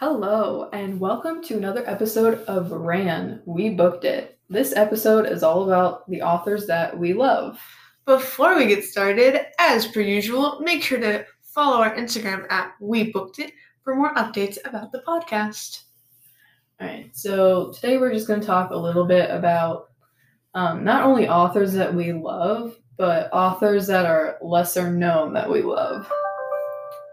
Hello, 0.00 0.70
and 0.72 0.98
welcome 0.98 1.42
to 1.42 1.58
another 1.58 1.84
episode 1.86 2.42
of 2.44 2.72
Ran. 2.72 3.42
We 3.44 3.68
booked 3.68 4.06
it. 4.06 4.38
This 4.48 4.74
episode 4.74 5.26
is 5.26 5.42
all 5.42 5.64
about 5.64 6.08
the 6.08 6.22
authors 6.22 6.66
that 6.68 6.98
we 6.98 7.12
love. 7.12 7.60
Before 8.06 8.56
we 8.56 8.64
get 8.66 8.82
started, 8.82 9.38
as 9.58 9.86
per 9.86 10.00
usual, 10.00 10.58
make 10.60 10.82
sure 10.82 10.98
to 11.00 11.26
follow 11.42 11.82
our 11.82 11.94
Instagram 11.94 12.50
at 12.50 12.72
We 12.80 13.12
Booked 13.12 13.40
It 13.40 13.52
for 13.84 13.94
more 13.94 14.14
updates 14.14 14.56
about 14.64 14.90
the 14.90 15.02
podcast. 15.06 15.82
All 16.80 16.86
right, 16.86 17.14
so 17.14 17.70
today 17.70 17.98
we're 17.98 18.14
just 18.14 18.26
going 18.26 18.40
to 18.40 18.46
talk 18.46 18.70
a 18.70 18.78
little 18.78 19.04
bit 19.04 19.30
about 19.30 19.90
um, 20.54 20.82
not 20.82 21.04
only 21.04 21.28
authors 21.28 21.74
that 21.74 21.94
we 21.94 22.14
love, 22.14 22.74
but 22.96 23.28
authors 23.34 23.86
that 23.88 24.06
are 24.06 24.38
lesser 24.40 24.90
known 24.90 25.34
that 25.34 25.50
we 25.50 25.60
love. 25.60 26.10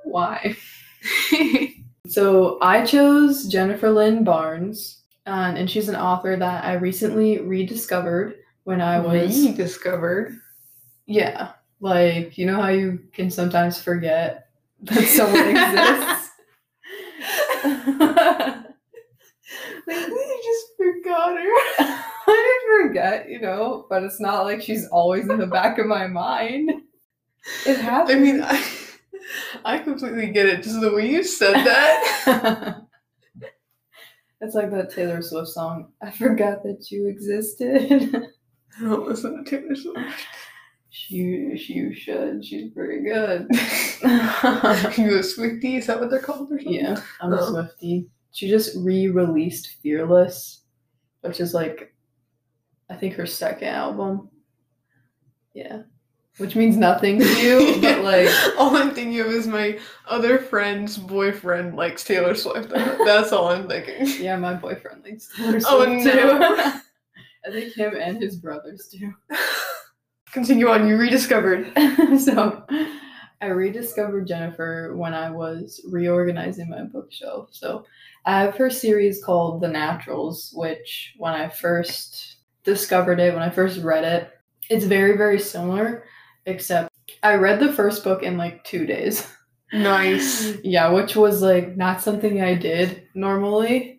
Why? 0.06 0.56
so 2.08 2.58
I 2.62 2.86
chose 2.86 3.48
Jennifer 3.48 3.90
Lynn 3.90 4.24
Barnes, 4.24 5.04
um, 5.26 5.56
and 5.56 5.70
she's 5.70 5.90
an 5.90 5.96
author 5.96 6.36
that 6.36 6.64
I 6.64 6.74
recently 6.74 7.40
rediscovered 7.40 8.36
when 8.64 8.82
I 8.82 9.00
was 9.00 9.46
rediscovered. 9.46 10.38
Yeah, 11.06 11.52
like 11.80 12.38
you 12.38 12.46
know 12.46 12.62
how 12.62 12.70
you 12.70 13.00
can 13.14 13.30
sometimes 13.30 13.82
forget 13.82 14.50
that 14.82 15.04
someone 15.06 15.50
exists. 15.50 16.32
like 19.88 20.08
we 20.08 20.42
just 20.44 20.68
forgot 20.78 21.38
her. 21.38 21.54
I 22.30 22.60
didn't 22.70 22.88
forget, 22.88 23.30
you 23.30 23.40
know, 23.40 23.86
but 23.90 24.04
it's 24.04 24.20
not 24.20 24.44
like 24.44 24.62
she's 24.62 24.88
always 24.88 25.30
in 25.30 25.40
the 25.40 25.48
back 25.48 25.78
of 25.80 25.88
my 25.88 26.08
mind. 26.08 26.70
It 27.66 27.78
happens. 27.78 28.18
I 28.18 28.20
mean, 28.20 28.42
I, 28.44 28.62
I 29.66 29.80
completely 29.80 30.28
get 30.32 30.46
it. 30.48 30.64
Just 30.64 30.82
the 30.82 30.94
way 30.94 31.10
you 31.10 31.24
said 31.24 31.54
that. 31.54 32.82
it's 34.42 34.56
like 34.56 34.72
that 34.72 34.92
Taylor 34.92 35.22
Swift 35.22 35.50
song. 35.50 35.92
I 36.02 36.12
forgot 36.12 36.64
that 36.64 36.90
you 36.92 37.08
existed. 37.08 38.16
I 38.80 38.82
don't 38.84 39.08
listen 39.08 39.44
to 39.44 39.50
Taylor 39.50 39.76
Swift. 39.76 40.26
You, 41.10 41.54
you 41.56 41.94
should. 41.94 42.44
She's 42.44 42.72
pretty 42.74 43.04
good. 43.04 43.48
you 43.52 45.18
a 45.18 45.22
Swiftie? 45.22 45.78
Is 45.78 45.88
that 45.88 46.00
what 46.00 46.10
they're 46.10 46.20
called 46.20 46.52
or 46.52 46.58
something? 46.60 46.74
Yeah, 46.74 47.00
I'm 47.22 47.34
a 47.34 47.38
Oh. 47.38 47.54
Swiftie. 47.54 48.08
She 48.32 48.50
just 48.50 48.76
re-released 48.78 49.78
Fearless, 49.82 50.62
which 51.22 51.40
is 51.40 51.54
like, 51.54 51.94
I 52.90 52.96
think 52.96 53.16
her 53.16 53.26
second 53.26 53.70
album. 53.70 54.30
Yeah, 55.54 55.84
which 56.38 56.56
means 56.56 56.78
nothing 56.78 57.20
to 57.20 57.42
you, 57.42 57.78
but 57.82 58.04
like, 58.04 58.30
all 58.58 58.76
I'm 58.76 58.92
thinking 58.92 59.20
of 59.20 59.28
is 59.28 59.48
my 59.48 59.80
other 60.08 60.38
friend's 60.38 60.98
boyfriend 60.98 61.76
likes 61.76 62.04
Taylor 62.04 62.36
Swift. 62.36 62.70
That's 62.70 63.32
all 63.32 63.50
I'm 63.50 63.68
thinking. 63.68 64.08
yeah, 64.24 64.36
my 64.38 64.54
boyfriend 64.54 65.04
likes 65.04 65.30
Taylor 65.36 65.60
oh, 65.66 65.86
Swift 65.86 66.08
Oh, 66.08 66.74
too. 66.74 66.80
I 67.46 67.52
think 67.52 67.74
him 67.74 67.96
and 68.00 68.22
his 68.22 68.36
brothers 68.36 68.88
do. 68.88 69.14
Continue 70.32 70.68
on. 70.70 70.88
You 70.88 70.98
rediscovered. 70.98 71.72
so 72.20 72.66
I 73.42 73.48
rediscovered 73.48 74.28
Jennifer 74.28 74.96
when 74.96 75.14
I 75.14 75.30
was 75.30 75.82
reorganizing 75.90 76.70
my 76.70 76.84
bookshelf. 76.84 77.50
So 77.52 77.86
I 78.26 78.42
have 78.42 78.56
her 78.56 78.70
series 78.70 79.24
called 79.24 79.62
The 79.62 79.70
Naturals, 79.70 80.52
which 80.54 81.16
when 81.18 81.34
I 81.34 81.48
first 81.48 82.38
discovered 82.64 83.20
it, 83.20 83.34
when 83.34 83.44
I 83.44 83.50
first 83.50 83.82
read 83.82 84.04
it, 84.04 84.32
it's 84.70 84.86
very, 84.86 85.16
very 85.16 85.40
similar, 85.40 86.04
except 86.48 86.90
I 87.22 87.36
read 87.36 87.60
the 87.60 87.74
first 87.74 88.04
book 88.04 88.24
in 88.24 88.38
like 88.38 88.64
two 88.64 88.86
days. 88.86 89.28
Nice. 89.72 90.58
yeah, 90.64 90.90
which 90.90 91.16
was 91.16 91.42
like 91.42 91.78
not 91.78 92.02
something 92.02 92.42
I 92.42 92.56
did 92.56 93.04
normally 93.14 93.98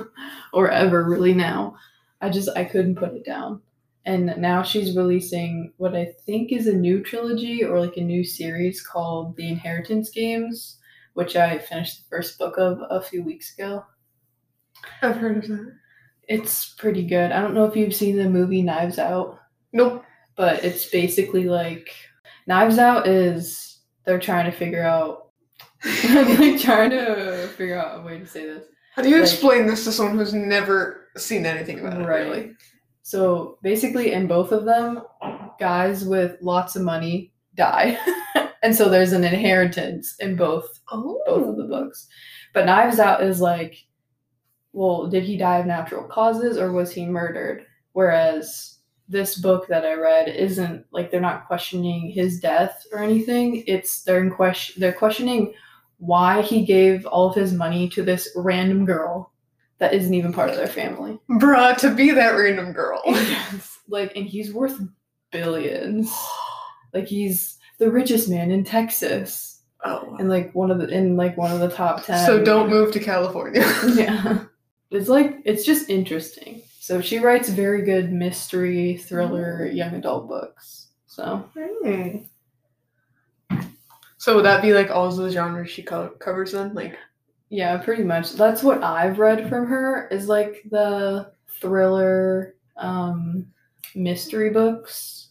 or 0.52 0.70
ever 0.70 1.04
really 1.04 1.32
now. 1.34 1.76
I 2.20 2.28
just 2.30 2.48
I 2.56 2.64
couldn't 2.64 2.96
put 2.96 3.14
it 3.14 3.24
down. 3.24 3.62
And 4.06 4.34
now 4.36 4.62
she's 4.62 4.96
releasing 4.96 5.72
what 5.78 5.96
I 5.96 6.12
think 6.26 6.52
is 6.52 6.66
a 6.66 6.74
new 6.74 7.02
trilogy 7.02 7.64
or 7.64 7.80
like 7.80 7.96
a 7.96 8.02
new 8.02 8.22
series 8.22 8.82
called 8.82 9.34
The 9.36 9.48
Inheritance 9.48 10.10
Games, 10.10 10.78
which 11.14 11.36
I 11.36 11.56
finished 11.56 12.02
the 12.02 12.16
first 12.16 12.38
book 12.38 12.58
of 12.58 12.80
a 12.90 13.00
few 13.00 13.22
weeks 13.22 13.54
ago. 13.54 13.86
I've 15.00 15.16
heard 15.16 15.38
of 15.38 15.48
that. 15.48 15.72
It's 16.28 16.74
pretty 16.74 17.06
good. 17.06 17.32
I 17.32 17.40
don't 17.40 17.54
know 17.54 17.64
if 17.64 17.76
you've 17.76 17.94
seen 17.94 18.16
the 18.16 18.28
movie 18.28 18.62
Knives 18.62 18.98
Out, 18.98 19.38
Nope. 19.74 20.03
But 20.36 20.64
it's 20.64 20.86
basically 20.90 21.44
like 21.44 21.90
Knives 22.46 22.78
Out 22.78 23.06
is 23.06 23.78
they're 24.04 24.18
trying 24.18 24.50
to 24.50 24.56
figure 24.56 24.82
out 24.82 25.30
like 26.04 26.60
trying 26.60 26.90
to 26.90 27.48
figure 27.56 27.78
out 27.78 28.00
a 28.00 28.02
way 28.02 28.18
to 28.18 28.26
say 28.26 28.44
this. 28.46 28.64
How 28.94 29.02
do 29.02 29.08
you 29.08 29.16
Like- 29.16 29.24
explain 29.24 29.66
this 29.66 29.84
to 29.84 29.92
someone 29.92 30.16
who's 30.16 30.32
never 30.34 31.08
seen 31.16 31.46
anything 31.46 31.80
about 31.80 32.00
it? 32.00 32.04
Right. 32.04 32.26
Really? 32.26 32.52
So 33.02 33.58
basically, 33.62 34.12
in 34.12 34.26
both 34.26 34.50
of 34.50 34.64
them, 34.64 35.02
guys 35.60 36.04
with 36.04 36.36
lots 36.40 36.74
of 36.74 36.82
money 36.82 37.32
die, 37.54 37.98
and 38.62 38.74
so 38.74 38.88
there's 38.88 39.12
an 39.12 39.24
inheritance 39.24 40.16
in 40.20 40.36
both 40.36 40.80
Oh. 40.90 41.20
both 41.26 41.48
of 41.48 41.56
the 41.56 41.64
oh. 41.64 41.68
books. 41.68 42.08
But 42.54 42.66
Knives 42.66 42.98
Out 42.98 43.22
is 43.22 43.40
like, 43.40 43.76
well, 44.72 45.06
did 45.08 45.22
he 45.24 45.36
die 45.36 45.58
of 45.58 45.66
natural 45.66 46.04
causes 46.04 46.56
or 46.56 46.72
was 46.72 46.90
he 46.92 47.04
murdered? 47.04 47.66
Whereas 47.92 48.73
this 49.08 49.36
book 49.36 49.68
that 49.68 49.84
I 49.84 49.94
read 49.94 50.28
isn't 50.28 50.86
like 50.90 51.10
they're 51.10 51.20
not 51.20 51.46
questioning 51.46 52.10
his 52.10 52.40
death 52.40 52.86
or 52.92 52.98
anything. 53.00 53.64
It's 53.66 54.02
they're 54.02 54.22
in 54.22 54.30
question 54.30 54.80
they're 54.80 54.92
questioning 54.92 55.54
why 55.98 56.42
he 56.42 56.64
gave 56.64 57.06
all 57.06 57.28
of 57.28 57.34
his 57.34 57.52
money 57.52 57.88
to 57.90 58.02
this 58.02 58.28
random 58.36 58.84
girl 58.84 59.32
that 59.78 59.94
isn't 59.94 60.14
even 60.14 60.32
part 60.32 60.50
of 60.50 60.56
their 60.56 60.66
family. 60.66 61.18
Bruh, 61.30 61.76
to 61.78 61.94
be 61.94 62.10
that 62.12 62.30
random 62.30 62.72
girl. 62.72 63.02
Yes. 63.06 63.78
Like, 63.88 64.16
and 64.16 64.26
he's 64.26 64.52
worth 64.52 64.78
billions. 65.30 66.12
Like, 66.92 67.08
he's 67.08 67.58
the 67.80 67.90
richest 67.90 68.28
man 68.28 68.52
in 68.52 68.62
Texas, 68.62 69.62
oh. 69.84 70.14
and 70.20 70.28
like 70.28 70.54
one 70.54 70.70
of 70.70 70.78
the 70.78 70.86
in 70.86 71.16
like 71.16 71.36
one 71.36 71.50
of 71.50 71.58
the 71.58 71.68
top 71.68 72.04
ten. 72.04 72.24
So 72.24 72.44
don't 72.44 72.70
move 72.70 72.92
to 72.92 73.00
California. 73.00 73.64
Yeah, 73.94 74.43
it's 74.90 75.08
like 75.08 75.40
it's 75.44 75.64
just 75.64 75.90
interesting. 75.90 76.62
So 76.78 77.00
she 77.00 77.18
writes 77.18 77.48
very 77.48 77.82
good 77.82 78.12
mystery, 78.12 78.96
thriller, 78.98 79.66
young 79.66 79.94
adult 79.94 80.28
books. 80.28 80.88
So 81.06 81.48
Hmm. 81.54 82.18
So 84.18 84.36
would 84.36 84.44
that 84.46 84.62
be 84.62 84.72
like 84.72 84.90
all 84.90 85.10
the 85.10 85.30
genres 85.30 85.70
she 85.70 85.82
co- 85.82 86.14
covers 86.18 86.52
then? 86.52 86.72
Like, 86.74 86.96
yeah, 87.50 87.76
pretty 87.76 88.04
much. 88.04 88.32
That's 88.32 88.62
what 88.62 88.82
I've 88.82 89.18
read 89.18 89.48
from 89.50 89.66
her 89.66 90.08
is 90.08 90.28
like 90.28 90.62
the 90.70 91.32
thriller, 91.60 92.56
um, 92.78 93.46
mystery 93.94 94.50
books. 94.50 95.28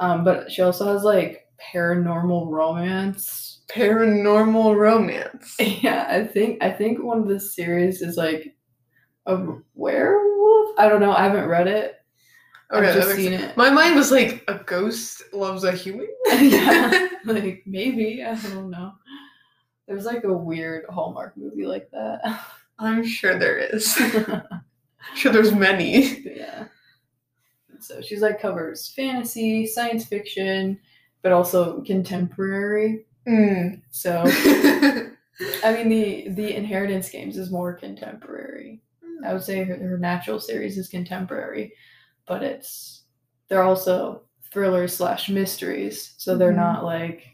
Um, 0.00 0.22
but 0.22 0.50
she 0.50 0.62
also 0.62 0.86
has 0.92 1.02
like 1.02 1.48
paranormal 1.74 2.48
romance 2.50 3.57
paranormal 3.70 4.76
romance. 4.76 5.56
Yeah, 5.60 6.06
I 6.08 6.24
think 6.24 6.62
I 6.62 6.70
think 6.70 7.02
one 7.02 7.18
of 7.18 7.28
the 7.28 7.38
series 7.38 8.02
is 8.02 8.16
like 8.16 8.56
a 9.26 9.46
werewolf. 9.74 10.70
I 10.78 10.88
don't 10.88 11.00
know. 11.00 11.12
I 11.12 11.22
haven't 11.24 11.48
read 11.48 11.68
it. 11.68 11.96
Okay, 12.72 12.88
I've 12.88 12.94
just 12.94 13.16
seen 13.16 13.32
sense. 13.32 13.52
it. 13.52 13.56
My 13.56 13.70
mind 13.70 13.94
was 13.94 14.10
like 14.10 14.44
a 14.48 14.62
ghost 14.64 15.22
loves 15.32 15.64
a 15.64 15.72
human. 15.72 16.08
yeah, 16.40 17.08
like 17.24 17.62
maybe 17.66 18.22
I 18.24 18.34
don't 18.34 18.70
know. 18.70 18.92
There's 19.86 20.04
like 20.04 20.24
a 20.24 20.32
weird 20.32 20.84
Hallmark 20.90 21.36
movie 21.36 21.66
like 21.66 21.90
that. 21.92 22.20
I'm 22.78 23.06
sure 23.06 23.38
there 23.38 23.58
is. 23.58 23.94
sure, 25.14 25.32
there's 25.32 25.52
many. 25.52 26.20
Yeah. 26.36 26.66
So 27.80 28.02
she's 28.02 28.20
like 28.20 28.40
covers 28.40 28.92
fantasy, 28.94 29.66
science 29.66 30.04
fiction, 30.04 30.78
but 31.22 31.32
also 31.32 31.80
contemporary. 31.82 33.06
Mm. 33.28 33.82
So 33.90 34.22
I 35.64 35.72
mean 35.72 35.88
the 35.88 36.28
the 36.30 36.54
Inheritance 36.56 37.10
Games 37.10 37.36
is 37.36 37.50
more 37.50 37.74
contemporary. 37.74 38.80
I 39.24 39.32
would 39.32 39.42
say 39.42 39.64
her, 39.64 39.76
her 39.76 39.98
natural 39.98 40.38
series 40.40 40.78
is 40.78 40.88
contemporary, 40.88 41.72
but 42.26 42.42
it's 42.42 43.02
they're 43.48 43.62
also 43.64 44.22
thrillers 44.52 44.94
slash 44.96 45.28
mysteries. 45.28 46.14
So 46.18 46.36
they're 46.36 46.52
Mhm. 46.52 46.56
not 46.56 46.84
like, 46.84 47.24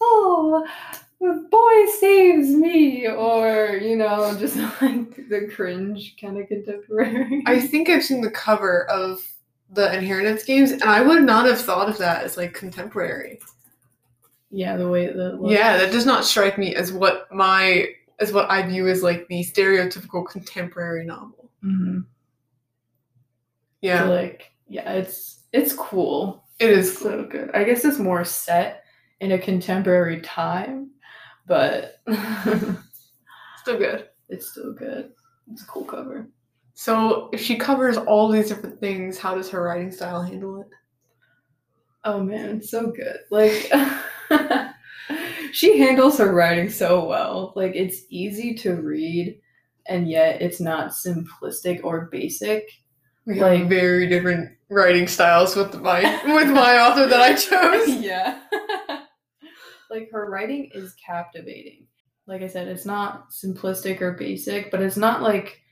oh, 0.00 0.66
the 1.20 1.46
boy 1.50 1.92
saves 2.00 2.48
me, 2.50 3.06
or 3.08 3.78
you 3.80 3.96
know, 3.96 4.36
just 4.38 4.56
like 4.56 5.28
the 5.28 5.48
cringe 5.54 6.16
kind 6.20 6.38
of 6.40 6.48
contemporary. 6.48 7.42
I 7.46 7.60
think 7.60 7.88
I've 7.88 8.04
seen 8.04 8.20
the 8.20 8.30
cover 8.30 8.84
of 8.90 9.20
the 9.70 9.92
Inheritance 9.96 10.44
Games, 10.44 10.70
and 10.72 10.82
I 10.84 11.00
would 11.02 11.22
not 11.22 11.46
have 11.46 11.60
thought 11.60 11.88
of 11.88 11.98
that 11.98 12.24
as 12.24 12.36
like 12.36 12.52
contemporary. 12.54 13.40
Yeah, 14.54 14.76
the 14.76 14.88
way 14.88 15.06
the 15.08 15.32
look. 15.40 15.50
Yeah, 15.50 15.76
that 15.78 15.90
does 15.90 16.06
not 16.06 16.24
strike 16.24 16.56
me 16.58 16.74
as 16.76 16.92
what 16.92 17.26
my 17.32 17.88
as 18.20 18.32
what 18.32 18.48
I 18.50 18.62
view 18.66 18.86
as 18.88 19.02
like 19.02 19.26
the 19.28 19.40
stereotypical 19.44 20.24
contemporary 20.26 21.04
novel. 21.04 21.50
hmm 21.60 22.00
Yeah, 23.80 24.04
like 24.04 24.52
yeah, 24.68 24.92
it's 24.92 25.40
it's 25.52 25.72
cool. 25.72 26.44
it 26.60 26.70
is. 26.70 26.96
Cool. 26.96 27.10
so 27.10 27.24
good. 27.24 27.50
I 27.54 27.64
guess 27.64 27.84
it's 27.84 27.98
more 27.98 28.24
set 28.24 28.84
in 29.20 29.32
a 29.32 29.38
contemporary 29.38 30.20
time, 30.20 30.90
but 31.46 31.96
Still 33.60 33.78
good. 33.78 34.08
it's 34.28 34.50
still 34.50 34.72
good. 34.72 35.10
It's 35.50 35.62
a 35.62 35.66
cool 35.66 35.84
cover. 35.84 36.28
So 36.74 37.28
if 37.32 37.40
she 37.40 37.56
covers 37.56 37.96
all 37.96 38.28
these 38.28 38.48
different 38.48 38.80
things, 38.80 39.18
how 39.18 39.34
does 39.34 39.48
her 39.50 39.62
writing 39.62 39.90
style 39.92 40.22
handle 40.22 40.60
it? 40.60 40.68
Oh 42.04 42.22
man, 42.22 42.62
so 42.62 42.90
good. 42.90 43.18
Like 43.30 43.70
she 45.52 45.78
handles 45.78 46.18
her 46.18 46.32
writing 46.32 46.70
so 46.70 47.04
well. 47.04 47.52
Like 47.56 47.72
it's 47.74 48.02
easy 48.10 48.54
to 48.56 48.74
read 48.74 49.40
and 49.86 50.08
yet 50.08 50.40
it's 50.40 50.60
not 50.60 50.90
simplistic 50.90 51.80
or 51.84 52.08
basic. 52.10 52.68
We 53.26 53.38
have 53.38 53.68
very 53.68 54.06
different 54.06 54.50
writing 54.68 55.06
styles 55.06 55.56
with 55.56 55.80
my 55.80 56.02
with 56.26 56.50
my 56.50 56.78
author 56.86 57.06
that 57.06 57.20
I 57.20 57.34
chose. 57.34 58.02
yeah. 58.02 58.40
like 59.90 60.10
her 60.12 60.28
writing 60.28 60.70
is 60.74 60.94
captivating. 60.94 61.86
Like 62.26 62.42
I 62.42 62.48
said, 62.48 62.68
it's 62.68 62.86
not 62.86 63.30
simplistic 63.30 64.00
or 64.00 64.12
basic, 64.12 64.70
but 64.70 64.82
it's 64.82 64.96
not 64.96 65.22
like 65.22 65.62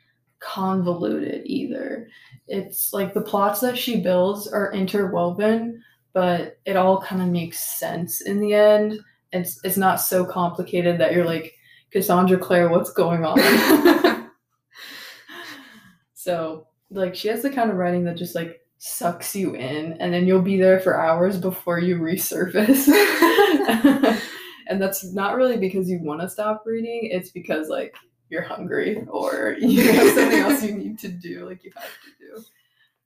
convoluted 0.41 1.43
either. 1.47 2.09
It's 2.47 2.93
like 2.93 3.15
the 3.15 3.23
plots 3.23 3.61
that 3.61 3.79
she 3.79 4.01
builds 4.01 4.49
are 4.49 4.73
interwoven, 4.73 5.83
but 6.13 6.59
it 6.65 6.77
all 6.77 7.01
kind 7.01 7.23
of 7.23 7.29
makes 7.29 7.59
sense 7.79 8.21
in 8.21 8.41
the 8.41 8.55
end. 8.55 9.01
It's 9.33 9.61
it's 9.65 9.77
not 9.77 9.97
so 9.97 10.25
complicated 10.25 10.99
that 10.99 11.13
you're 11.13 11.25
like, 11.25 11.55
Cassandra 11.91 12.39
Clare, 12.39 12.69
what's 12.69 12.93
going 12.93 13.25
on? 13.25 13.39
so 16.15 16.67
like 16.91 17.15
she 17.15 17.29
has 17.29 17.43
the 17.43 17.51
kind 17.51 17.71
of 17.71 17.77
writing 17.77 18.05
that 18.05 18.17
just 18.17 18.35
like 18.35 18.61
sucks 18.79 19.35
you 19.35 19.55
in 19.55 19.93
and 19.95 20.13
then 20.13 20.27
you'll 20.27 20.43
be 20.43 20.59
there 20.59 20.81
for 20.81 21.01
hours 21.01 21.39
before 21.39 21.79
you 21.79 21.97
resurface. 21.97 22.89
and 24.69 24.83
that's 24.83 25.05
not 25.13 25.37
really 25.37 25.57
because 25.57 25.89
you 25.89 26.01
want 26.03 26.21
to 26.21 26.29
stop 26.29 26.65
reading, 26.67 27.09
it's 27.11 27.31
because 27.31 27.69
like 27.69 27.95
you're 28.29 28.43
hungry 28.43 29.07
or 29.09 29.57
you 29.61 29.83
have 29.93 30.15
something 30.15 30.41
else 30.41 30.63
you 30.63 30.75
need 30.75 30.99
to 30.99 31.09
do, 31.09 31.47
like 31.49 31.63
you 31.65 31.73
have 31.77 31.85
to 31.85 32.11
do. 32.19 32.45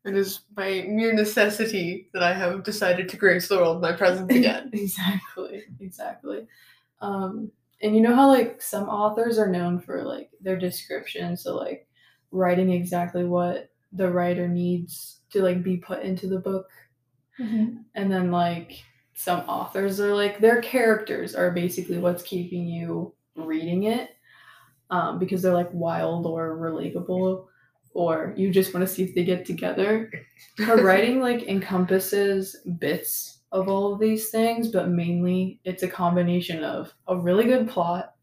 It 0.06 0.16
is 0.16 0.38
by 0.54 0.84
mere 0.88 1.12
necessity 1.12 2.08
that 2.14 2.22
I 2.22 2.32
have 2.32 2.62
decided 2.62 3.08
to 3.08 3.16
grace 3.16 3.48
the 3.48 3.56
world 3.56 3.80
with 3.80 3.90
my 3.90 3.96
presence 3.96 4.32
again. 4.32 4.70
exactly, 4.72 5.64
exactly. 5.80 6.46
Um, 7.00 7.50
and 7.82 7.94
you 7.94 8.00
know 8.00 8.14
how 8.14 8.28
like 8.28 8.62
some 8.62 8.88
authors 8.88 9.36
are 9.36 9.50
known 9.50 9.80
for 9.80 10.04
like 10.04 10.30
their 10.40 10.56
description, 10.56 11.36
so 11.36 11.56
like 11.56 11.88
writing 12.30 12.70
exactly 12.70 13.24
what 13.24 13.70
the 13.92 14.10
writer 14.10 14.46
needs 14.46 15.20
to 15.30 15.42
like 15.42 15.62
be 15.62 15.76
put 15.76 16.02
into 16.02 16.28
the 16.28 16.38
book, 16.38 16.68
and 17.94 18.10
then 18.10 18.30
like 18.30 18.82
some 19.14 19.40
authors 19.40 19.98
are 19.98 20.14
like 20.14 20.40
their 20.40 20.62
characters 20.62 21.34
are 21.34 21.50
basically 21.50 21.98
what's 21.98 22.22
keeping 22.22 22.66
you 22.66 23.12
reading 23.34 23.84
it, 23.84 24.10
um, 24.90 25.18
because 25.18 25.42
they're 25.42 25.52
like 25.52 25.72
wild 25.72 26.26
or 26.26 26.56
relatable. 26.56 27.46
Or 27.96 28.34
you 28.36 28.50
just 28.50 28.74
want 28.74 28.86
to 28.86 28.92
see 28.92 29.04
if 29.04 29.14
they 29.14 29.24
get 29.24 29.46
together. 29.46 30.12
Her 30.58 30.84
writing 30.84 31.20
like 31.20 31.42
encompasses 31.48 32.56
bits 32.78 33.38
of 33.52 33.68
all 33.68 33.92
of 33.92 34.00
these 34.00 34.30
things 34.30 34.72
but 34.72 34.88
mainly 34.88 35.60
it's 35.64 35.84
a 35.84 35.88
combination 35.88 36.64
of 36.64 36.92
a 37.06 37.16
really 37.16 37.44
good 37.44 37.68
plot 37.68 38.14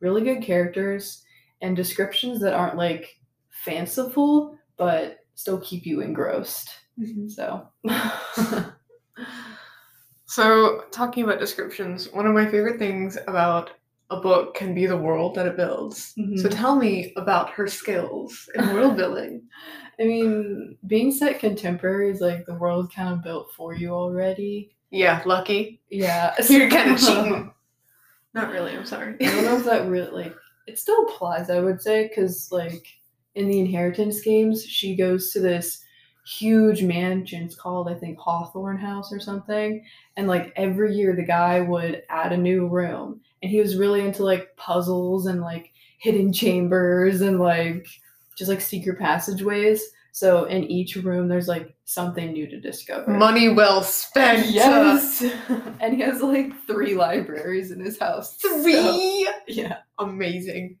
really 0.00 0.22
good 0.22 0.42
characters 0.42 1.22
and 1.60 1.76
descriptions 1.76 2.40
that 2.40 2.54
aren't 2.54 2.78
like 2.78 3.20
fanciful 3.50 4.56
but 4.78 5.18
still 5.34 5.60
keep 5.60 5.84
you 5.84 6.00
engrossed. 6.00 6.70
Mm-hmm. 6.98 7.28
So. 7.28 7.68
So, 10.30 10.84
talking 10.92 11.24
about 11.24 11.40
descriptions, 11.40 12.08
one 12.12 12.24
of 12.24 12.32
my 12.32 12.48
favorite 12.48 12.78
things 12.78 13.18
about 13.26 13.72
a 14.10 14.20
book 14.20 14.54
can 14.54 14.74
be 14.74 14.86
the 14.86 14.96
world 14.96 15.34
that 15.36 15.46
it 15.46 15.56
builds. 15.56 16.12
So, 16.14 16.48
Mhm. 16.48 16.50
tell 16.50 16.76
me 16.76 17.12
about 17.16 17.50
her 17.50 17.66
skills 17.68 18.48
in 18.54 18.74
world 18.74 18.96
building. 18.96 19.42
i 20.00 20.04
mean 20.04 20.78
being 20.86 21.12
set 21.12 21.38
contemporary 21.40 22.10
is 22.10 22.20
like 22.22 22.46
the 22.46 22.54
world 22.54 22.90
kind 22.94 23.12
of 23.12 23.22
built 23.22 23.52
for 23.52 23.74
you 23.74 23.90
already 23.90 24.70
Yeah, 24.90 25.20
lucky. 25.26 25.80
yeah 25.90 26.34
You're 26.48 26.70
kind 26.70 26.90
of 26.92 26.98
cheating. 26.98 27.52
Not 28.32 28.50
really, 28.50 28.72
I'm 28.76 28.86
sorry. 28.86 29.16
I 29.20 29.24
don't 29.26 29.44
know 29.44 29.56
if 29.58 29.64
that 29.64 29.88
really 29.88 30.10
like 30.10 30.34
it 30.66 30.78
still 30.78 31.02
applies. 31.06 31.50
I 31.50 31.60
would 31.60 31.80
say 31.82 32.08
because 32.08 32.50
like 32.50 32.86
in 33.34 33.48
the 33.48 33.60
inheritance 33.60 34.20
games, 34.22 34.64
she 34.64 34.96
goes 34.96 35.32
to 35.32 35.40
this 35.40 35.84
huge 36.38 36.82
mansion. 36.82 37.42
It's 37.44 37.54
called 37.56 37.88
I 37.88 37.94
think 37.94 38.18
Hawthorne 38.18 38.78
House 38.78 39.12
or 39.12 39.20
something. 39.20 39.84
And 40.16 40.28
like 40.28 40.52
every 40.56 40.94
year, 40.96 41.14
the 41.14 41.24
guy 41.24 41.60
would 41.60 42.02
add 42.08 42.32
a 42.32 42.36
new 42.36 42.68
room, 42.68 43.20
and 43.42 43.50
he 43.50 43.60
was 43.60 43.76
really 43.76 44.00
into 44.00 44.22
like 44.24 44.54
puzzles 44.56 45.26
and 45.26 45.40
like 45.40 45.72
hidden 45.98 46.32
chambers 46.32 47.20
and 47.20 47.40
like 47.40 47.86
just 48.36 48.48
like 48.48 48.60
secret 48.60 48.98
passageways. 48.98 49.82
So 50.12 50.44
in 50.46 50.64
each 50.64 50.96
room, 50.96 51.28
there's 51.28 51.46
like 51.48 51.74
something 51.84 52.32
new 52.32 52.48
to 52.48 52.60
discover. 52.60 53.10
Money 53.12 53.48
well 53.48 53.82
spent. 53.82 54.48
Yes, 54.48 55.22
and 55.80 55.94
he 55.94 56.00
has 56.02 56.20
like 56.20 56.52
three 56.66 56.94
libraries 56.94 57.70
in 57.70 57.80
his 57.80 57.98
house. 57.98 58.36
so- 58.40 58.62
Three. 58.62 59.28
yeah, 59.46 59.78
Amazing. 59.98 60.78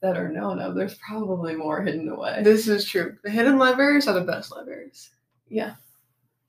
that 0.00 0.16
are 0.16 0.30
known 0.30 0.58
of. 0.58 0.74
There's 0.74 0.94
probably 1.06 1.54
more 1.54 1.82
hidden 1.82 2.08
away. 2.08 2.40
This 2.42 2.66
is 2.66 2.84
true. 2.86 3.16
The 3.22 3.30
hidden 3.30 3.58
libraries 3.58 4.08
are 4.08 4.14
the 4.14 4.22
best 4.22 4.50
libraries. 4.50 5.10
yeah, 5.48 5.74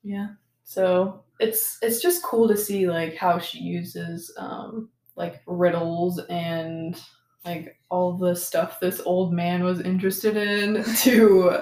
yeah. 0.03 0.29
So 0.63 1.23
it's 1.41 1.77
it's 1.81 2.01
just 2.01 2.23
cool 2.23 2.47
to 2.47 2.55
see 2.55 2.87
like 2.89 3.15
how 3.15 3.37
she 3.39 3.59
uses 3.59 4.33
um 4.37 4.87
like 5.15 5.41
riddles 5.45 6.19
and 6.29 6.99
like 7.45 7.77
all 7.89 8.17
the 8.17 8.35
stuff 8.35 8.79
this 8.79 9.01
old 9.05 9.33
man 9.33 9.63
was 9.63 9.81
interested 9.81 10.37
in 10.37 10.83
to 10.97 11.57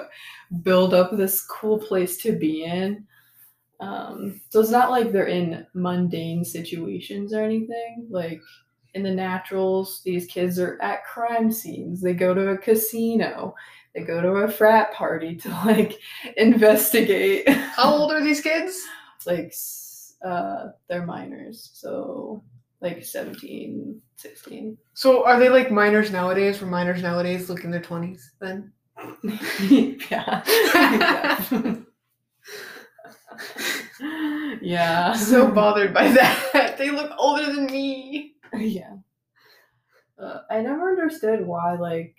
build 0.62 0.94
up 0.94 1.16
this 1.16 1.40
cool 1.42 1.78
place 1.78 2.16
to 2.18 2.32
be 2.32 2.64
in. 2.64 3.06
Um, 3.80 4.40
so 4.50 4.60
it's 4.60 4.70
not 4.70 4.90
like 4.90 5.10
they're 5.10 5.26
in 5.26 5.66
mundane 5.74 6.44
situations 6.44 7.32
or 7.32 7.42
anything. 7.42 8.06
Like 8.10 8.40
in 8.94 9.02
the 9.02 9.10
naturals, 9.10 10.02
these 10.04 10.26
kids 10.26 10.58
are 10.58 10.80
at 10.82 11.04
crime 11.04 11.50
scenes. 11.50 12.02
They 12.02 12.12
go 12.12 12.34
to 12.34 12.50
a 12.50 12.58
casino. 12.58 13.54
They 13.94 14.02
go 14.02 14.20
to 14.20 14.28
a 14.28 14.50
frat 14.50 14.92
party 14.92 15.36
to 15.36 15.48
like 15.64 15.98
investigate. 16.36 17.48
How 17.48 17.92
old 17.94 18.12
are 18.12 18.22
these 18.22 18.40
kids? 18.40 18.80
like 19.26 19.54
uh 20.24 20.68
they're 20.88 21.06
minors. 21.06 21.70
So 21.72 22.42
like 22.80 23.04
17, 23.04 24.00
16. 24.16 24.78
So 24.94 25.24
are 25.24 25.38
they 25.38 25.48
like 25.48 25.70
minors 25.70 26.10
nowadays? 26.10 26.60
Where 26.60 26.70
minors 26.70 27.02
nowadays 27.02 27.48
look 27.50 27.64
in 27.64 27.70
their 27.70 27.82
twenties 27.82 28.32
then? 28.40 28.72
yeah. 30.10 30.42
yeah. 30.74 31.76
yeah. 34.60 35.12
so 35.16 35.50
bothered 35.50 35.92
by 35.92 36.08
that. 36.08 36.76
They 36.78 36.90
look 36.90 37.12
older 37.18 37.52
than 37.52 37.66
me. 37.66 38.34
yeah. 38.56 38.96
Uh, 40.18 40.40
I 40.50 40.60
never 40.60 40.90
understood 40.90 41.46
why 41.46 41.76
like 41.76 42.14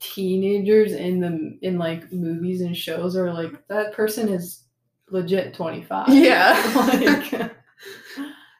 teenagers 0.00 0.92
in 0.92 1.20
the 1.20 1.58
in 1.62 1.78
like 1.78 2.10
movies 2.12 2.62
and 2.62 2.76
shows 2.76 3.16
are 3.16 3.32
like 3.32 3.66
that 3.68 3.92
person 3.92 4.28
is 4.28 4.64
legit 5.10 5.54
25. 5.54 6.08
Yeah. 6.08 6.52
like 6.76 7.52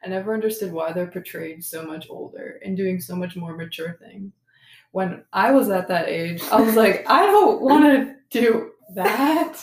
I 0.04 0.08
never 0.08 0.34
understood 0.34 0.72
why 0.72 0.92
they're 0.92 1.06
portrayed 1.06 1.64
so 1.64 1.84
much 1.84 2.06
older 2.08 2.58
and 2.64 2.76
doing 2.76 3.00
so 3.00 3.14
much 3.14 3.36
more 3.36 3.56
mature 3.56 3.98
things. 4.00 4.32
When 4.92 5.24
I 5.32 5.52
was 5.52 5.68
at 5.70 5.88
that 5.88 6.08
age, 6.08 6.42
I 6.50 6.60
was 6.60 6.74
like, 6.74 7.04
I 7.08 7.26
don't 7.26 7.60
want 7.60 7.84
to 7.84 8.16
do 8.30 8.72
that. 8.94 9.62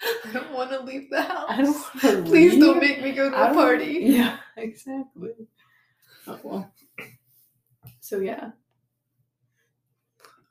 I 0.24 0.32
don't 0.32 0.52
want 0.52 0.70
to 0.70 0.80
leave 0.80 1.10
the 1.10 1.22
house. 1.22 1.46
I 1.48 1.62
don't 1.62 1.74
want 1.74 2.00
to 2.00 2.22
Please 2.30 2.58
don't 2.58 2.80
make 2.80 3.02
me 3.02 3.12
go 3.12 3.30
to 3.30 3.50
a 3.50 3.54
party. 3.54 3.98
Yeah, 4.02 4.38
exactly. 4.56 5.32
Oh 6.26 6.40
well. 6.42 6.72
So 8.00 8.18
yeah. 8.20 8.50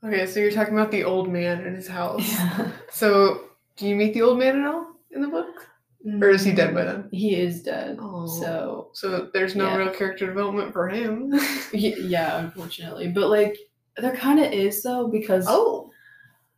Okay, 0.04 0.28
so 0.28 0.40
you're 0.40 0.52
talking 0.52 0.74
about 0.76 0.92
the 0.92 1.04
old 1.04 1.30
man 1.30 1.66
and 1.66 1.76
his 1.76 1.88
house. 1.88 2.28
Yeah. 2.28 2.72
So, 2.92 3.46
do 3.76 3.88
you 3.88 3.96
meet 3.96 4.14
the 4.14 4.22
old 4.22 4.38
man 4.38 4.62
at 4.62 4.68
all 4.68 4.88
in 5.10 5.22
the 5.22 5.28
book? 5.28 5.68
Or 6.06 6.30
is 6.30 6.44
he 6.44 6.52
mm-hmm. 6.52 6.58
dead 6.58 6.76
by 6.76 6.84
then? 6.84 7.10
He 7.12 7.36
is 7.36 7.64
dead. 7.64 7.98
Oh. 8.00 8.28
So 8.28 8.90
So 8.94 9.30
there's 9.34 9.56
no 9.56 9.66
Yeah. 9.66 9.78
real 9.78 9.92
character 9.92 10.28
development 10.28 10.72
for 10.72 10.88
him. 10.88 11.34
yeah, 11.74 12.40
unfortunately, 12.40 13.08
but 13.08 13.30
like 13.30 13.58
there 13.98 14.16
kind 14.16 14.40
of 14.40 14.52
is 14.52 14.84
though 14.84 15.08
because 15.08 15.46
oh, 15.48 15.90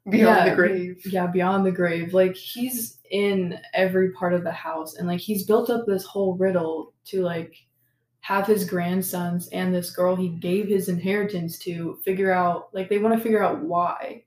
beyond 0.10 0.38
Yeah. 0.38 0.50
the 0.50 0.56
grave. 0.56 1.02
yeah, 1.06 1.28
beyond 1.28 1.66
the 1.66 1.72
grave, 1.72 2.14
like 2.14 2.36
he's 2.36 2.98
in 3.10 3.58
every 3.74 4.12
part 4.12 4.34
of 4.34 4.44
the 4.44 4.52
house, 4.52 4.96
and 4.96 5.08
like 5.08 5.22
he's 5.22 5.46
built 5.46 5.70
up 5.70 5.86
this 5.86 6.04
whole 6.04 6.36
riddle 6.36 6.94
to 7.06 7.22
like 7.22 7.56
have 8.20 8.46
his 8.46 8.66
grandsons 8.70 9.48
and 9.50 9.74
this 9.74 9.92
girl 9.92 10.14
he 10.14 10.28
gave 10.28 10.68
his 10.68 10.90
inheritance 10.90 11.58
to 11.60 11.98
figure 12.04 12.34
out 12.34 12.68
like 12.74 12.90
they 12.90 12.98
want 12.98 13.16
to 13.16 13.24
figure 13.24 13.42
out 13.42 13.62
why. 13.64 14.22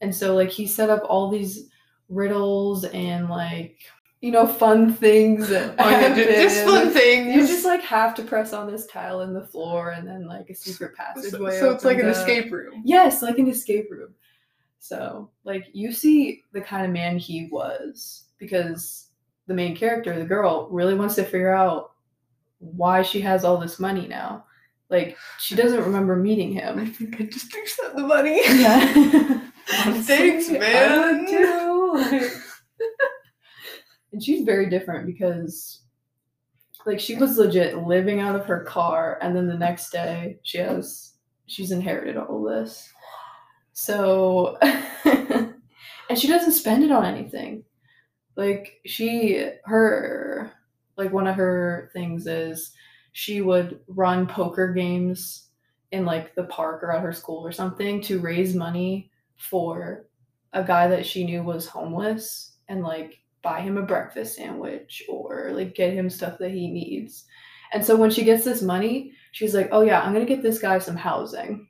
And 0.00 0.12
so 0.12 0.34
like 0.34 0.50
he 0.50 0.66
set 0.66 0.90
up 0.90 1.02
all 1.08 1.30
these 1.30 1.68
riddles 2.08 2.84
and 2.86 3.28
like 3.28 3.78
you 4.20 4.30
know, 4.32 4.46
fun 4.46 4.92
things 4.92 5.48
that 5.48 5.74
Oh, 5.78 5.88
yeah, 5.88 6.14
ju- 6.14 6.24
just 6.24 6.64
fun 6.64 6.90
things. 6.90 7.34
You 7.34 7.46
just 7.46 7.64
like 7.64 7.82
have 7.82 8.14
to 8.16 8.22
press 8.22 8.52
on 8.52 8.70
this 8.70 8.86
tile 8.86 9.22
in 9.22 9.32
the 9.32 9.46
floor, 9.46 9.90
and 9.90 10.06
then 10.06 10.26
like 10.26 10.50
a 10.50 10.54
secret 10.54 10.94
passageway. 10.96 11.58
so 11.58 11.70
it's 11.70 11.84
like 11.84 11.98
an 11.98 12.08
up. 12.08 12.16
escape 12.16 12.50
room. 12.52 12.82
Yes, 12.84 13.22
like 13.22 13.38
an 13.38 13.48
escape 13.48 13.90
room. 13.90 14.14
So, 14.80 15.30
like, 15.44 15.66
you 15.72 15.92
see 15.92 16.42
the 16.52 16.60
kind 16.60 16.86
of 16.86 16.92
man 16.92 17.18
he 17.18 17.48
was 17.50 18.24
because 18.38 19.08
the 19.46 19.54
main 19.54 19.76
character, 19.76 20.16
the 20.18 20.24
girl, 20.24 20.68
really 20.70 20.94
wants 20.94 21.16
to 21.16 21.24
figure 21.24 21.52
out 21.54 21.92
why 22.58 23.02
she 23.02 23.20
has 23.20 23.44
all 23.44 23.56
this 23.58 23.78
money 23.80 24.06
now. 24.06 24.44
Like, 24.88 25.16
she 25.38 25.54
doesn't 25.54 25.84
remember 25.84 26.16
meeting 26.16 26.52
him. 26.52 26.78
I 26.78 26.86
think 26.86 27.20
I 27.20 27.24
just 27.24 27.54
accept 27.54 27.96
the 27.96 28.02
money. 28.02 28.40
Yeah. 28.44 29.40
Thanks, 30.02 30.48
I 30.48 30.58
man. 30.58 31.26
And 34.12 34.22
she's 34.22 34.44
very 34.44 34.68
different 34.68 35.06
because, 35.06 35.82
like, 36.86 37.00
she 37.00 37.16
was 37.16 37.38
legit 37.38 37.78
living 37.78 38.20
out 38.20 38.36
of 38.36 38.46
her 38.46 38.60
car, 38.64 39.18
and 39.20 39.34
then 39.36 39.46
the 39.46 39.54
next 39.54 39.90
day 39.90 40.38
she 40.42 40.58
has 40.58 41.14
she's 41.46 41.72
inherited 41.72 42.16
all 42.16 42.42
this. 42.42 42.92
So, 43.72 44.58
and 45.04 45.54
she 46.16 46.28
doesn't 46.28 46.52
spend 46.52 46.84
it 46.84 46.92
on 46.92 47.04
anything. 47.04 47.64
Like 48.36 48.80
she, 48.86 49.50
her, 49.64 50.52
like 50.96 51.12
one 51.12 51.26
of 51.26 51.36
her 51.36 51.90
things 51.92 52.26
is 52.26 52.72
she 53.12 53.40
would 53.40 53.80
run 53.88 54.26
poker 54.26 54.72
games 54.72 55.48
in 55.90 56.04
like 56.04 56.34
the 56.34 56.44
park 56.44 56.82
or 56.82 56.92
at 56.92 57.02
her 57.02 57.12
school 57.12 57.44
or 57.44 57.50
something 57.50 58.00
to 58.02 58.20
raise 58.20 58.54
money 58.54 59.10
for 59.36 60.06
a 60.52 60.62
guy 60.62 60.86
that 60.86 61.06
she 61.06 61.24
knew 61.24 61.42
was 61.42 61.66
homeless 61.66 62.56
and 62.68 62.82
like 62.82 63.18
buy 63.42 63.60
him 63.60 63.78
a 63.78 63.82
breakfast 63.82 64.36
sandwich 64.36 65.02
or 65.08 65.50
like 65.52 65.74
get 65.74 65.92
him 65.92 66.10
stuff 66.10 66.38
that 66.38 66.50
he 66.50 66.68
needs. 66.70 67.24
And 67.72 67.84
so 67.84 67.96
when 67.96 68.10
she 68.10 68.24
gets 68.24 68.44
this 68.44 68.62
money, 68.62 69.12
she's 69.32 69.54
like, 69.54 69.68
"Oh 69.72 69.82
yeah, 69.82 70.00
I'm 70.00 70.12
going 70.14 70.24
to 70.26 70.34
get 70.34 70.42
this 70.42 70.58
guy 70.58 70.78
some 70.78 70.96
housing." 70.96 71.68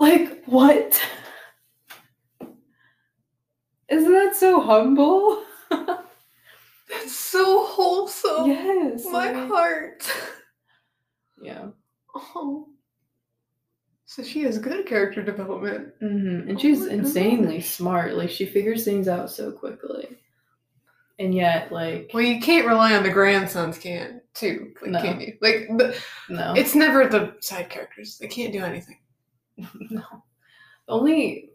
Like, 0.00 0.44
what? 0.46 1.00
Isn't 3.88 4.12
that 4.12 4.34
so 4.34 4.60
humble? 4.60 5.44
That's 5.70 7.14
so 7.16 7.64
wholesome. 7.66 8.46
yes. 8.46 9.04
My 9.06 9.30
like- 9.32 9.48
heart. 9.48 10.12
Yeah. 11.40 11.68
Oh. 12.14 12.68
So 14.14 14.22
she 14.22 14.42
has 14.42 14.58
good 14.58 14.86
character 14.86 15.24
development. 15.24 15.92
hmm 15.98 16.48
And 16.48 16.52
Oh 16.56 16.60
she's 16.60 16.86
insanely 16.86 17.56
gosh. 17.56 17.66
smart. 17.66 18.14
Like 18.14 18.30
she 18.30 18.46
figures 18.46 18.84
things 18.84 19.08
out 19.08 19.28
so 19.28 19.50
quickly. 19.50 20.06
And 21.18 21.34
yet, 21.34 21.72
like, 21.72 22.12
Well, 22.14 22.22
you 22.22 22.40
can't 22.40 22.68
rely 22.68 22.94
on 22.94 23.02
the 23.02 23.10
grandsons, 23.10 23.76
can 23.76 24.20
too? 24.32 24.72
Like, 24.80 24.90
No. 24.92 25.00
can 25.00 25.20
you? 25.20 25.36
Like, 25.40 25.66
the, 25.78 25.96
no, 26.28 26.54
it's 26.56 26.76
never 26.76 27.08
the 27.08 27.34
side 27.40 27.68
characters. 27.68 28.16
They 28.18 28.28
can't 28.28 28.52
do 28.52 28.62
anything. 28.62 28.98
no. 29.56 30.02
The 30.86 30.92
only, 30.92 31.50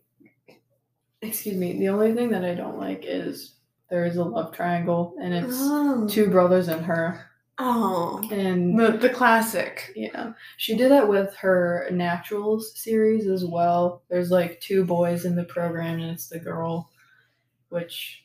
excuse 1.22 1.56
me, 1.56 1.80
the 1.80 1.88
only 1.88 2.13
thing 2.13 2.30
that 2.32 2.44
I 2.44 2.56
don't 2.56 2.78
like 2.78 3.04
is 3.06 3.56
there 3.89 4.04
is 4.06 4.18
a 4.18 4.24
love 4.24 4.54
triangle, 4.54 5.16
and 5.22 5.34
it's 5.34 5.58
oh. 5.60 6.08
two 6.10 6.30
brothers 6.30 6.68
and 6.68 6.84
her. 6.84 7.29
Oh. 7.60 8.22
And 8.32 8.80
The, 8.80 8.92
the 8.98 9.10
classic. 9.10 9.92
Yeah, 9.96 10.32
she 10.58 10.75
did 10.75 10.92
that 10.92 11.08
with 11.08 11.36
her 11.36 11.88
Naturals 11.92 12.80
series 12.80 13.28
as 13.28 13.44
well. 13.46 14.04
There's 14.10 14.32
like 14.32 14.60
two 14.62 14.86
boys 14.86 15.25
in 15.25 15.36
the 15.36 15.44
program, 15.44 16.00
and 16.00 16.10
it's 16.12 16.30
the 16.30 16.39
girl, 16.39 16.89
which, 17.70 18.24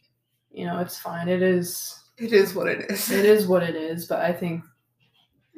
you 0.53 0.67
know, 0.67 0.79
it's 0.79 0.99
fine. 0.99 1.29
It 1.29 1.43
is, 1.43 2.00
It 2.17 2.33
is 2.33 2.55
what 2.55 2.69
it 2.69 2.88
is. 2.91 3.11
it 3.11 3.25
is 3.25 3.47
what 3.49 3.64
it 3.64 3.75
is. 3.75 4.07
But 4.07 4.21
I 4.21 4.33
think 4.33 4.62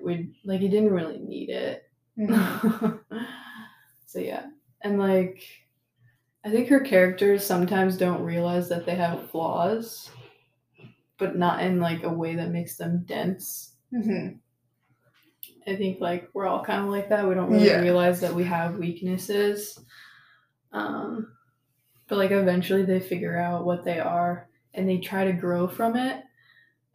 we 0.02 0.34
like 0.44 0.60
you 0.62 0.68
didn't 0.70 0.92
really 0.92 1.18
need 1.18 1.50
it. 1.50 1.82
Mhm. 2.18 2.98
so 4.06 4.18
yeah, 4.18 4.46
and 4.82 4.98
like, 4.98 5.42
I 6.46 6.50
think 6.50 6.68
her 6.68 6.80
characters 6.80 7.44
sometimes 7.44 7.98
don't 7.98 8.22
realize 8.22 8.68
that 8.70 8.86
they 8.86 8.94
have 8.94 9.28
flaws, 9.30 10.10
but 11.18 11.36
not 11.36 11.62
in 11.62 11.80
like 11.80 12.02
a 12.02 12.08
way 12.12 12.34
that 12.36 12.50
makes 12.50 12.76
them 12.76 13.04
dense. 13.06 13.74
Mhm. 13.92 14.38
I 15.66 15.74
think 15.76 16.00
like 16.00 16.28
we're 16.34 16.46
all 16.46 16.64
kind 16.64 16.82
of 16.84 16.90
like 16.90 17.08
that. 17.08 17.26
We 17.26 17.34
don't 17.34 17.50
really 17.50 17.66
Yeah. 17.66 17.80
realize 17.80 18.20
that 18.20 18.34
we 18.34 18.44
have 18.44 18.78
weaknesses. 18.78 19.80
Um, 20.72 21.32
but 22.08 22.18
like 22.18 22.30
eventually 22.30 22.84
they 22.84 23.00
figure 23.00 23.36
out 23.36 23.64
what 23.64 23.84
they 23.84 23.98
are 23.98 24.48
and 24.74 24.88
they 24.88 24.98
try 24.98 25.24
to 25.24 25.32
grow 25.32 25.66
from 25.66 25.96
it. 25.96 26.22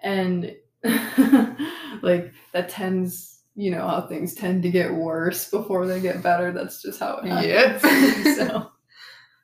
And 0.04 0.56
like 2.02 2.32
that 2.54 2.70
tends, 2.70 3.44
you 3.56 3.72
know, 3.72 3.86
how 3.88 4.08
things 4.08 4.34
tend 4.34 4.64
to 4.64 4.72
get 4.72 4.94
worse 4.94 5.50
before 5.50 5.86
they 5.86 6.00
get 6.00 6.24
better. 6.24 6.52
That's 6.52 6.82
just 6.82 7.00
how 7.00 7.18
it 7.18 7.26
happens. 7.28 8.26
Yep. 8.26 8.36
so 8.38 8.72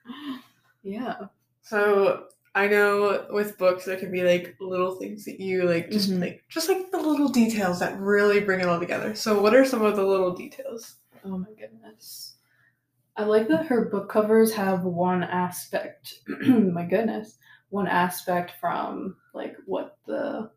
yeah. 0.82 1.16
So 1.62 2.24
I 2.54 2.66
know 2.68 3.26
with 3.30 3.58
books 3.58 3.84
there 3.84 3.96
can 3.98 4.10
be 4.10 4.22
like 4.22 4.56
little 4.60 4.96
things 4.96 5.24
that 5.26 5.40
you 5.40 5.64
like 5.64 5.90
just 5.90 6.10
Mhm. 6.10 6.20
like 6.20 6.44
just 6.48 6.68
like 6.68 6.90
the 6.90 6.98
little 6.98 7.28
details 7.28 7.78
that 7.80 7.98
really 8.00 8.40
bring 8.40 8.60
it 8.60 8.66
all 8.66 8.80
together. 8.80 9.14
So 9.14 9.40
what 9.40 9.54
are 9.54 9.64
some 9.64 9.82
of 9.82 9.96
the 9.96 10.04
little 10.04 10.34
details? 10.34 10.96
Oh 11.24 11.38
my 11.38 11.52
goodness. 11.58 12.36
I 13.16 13.24
like 13.24 13.48
that 13.48 13.66
her 13.66 13.86
book 13.86 14.08
covers 14.08 14.54
have 14.54 14.84
one 14.84 15.22
aspect, 15.24 16.20
my 16.48 16.84
goodness, 16.84 17.38
one 17.70 17.88
aspect 17.88 18.52
from 18.60 19.16
like 19.34 19.56
what 19.66 19.98
the 20.06 20.50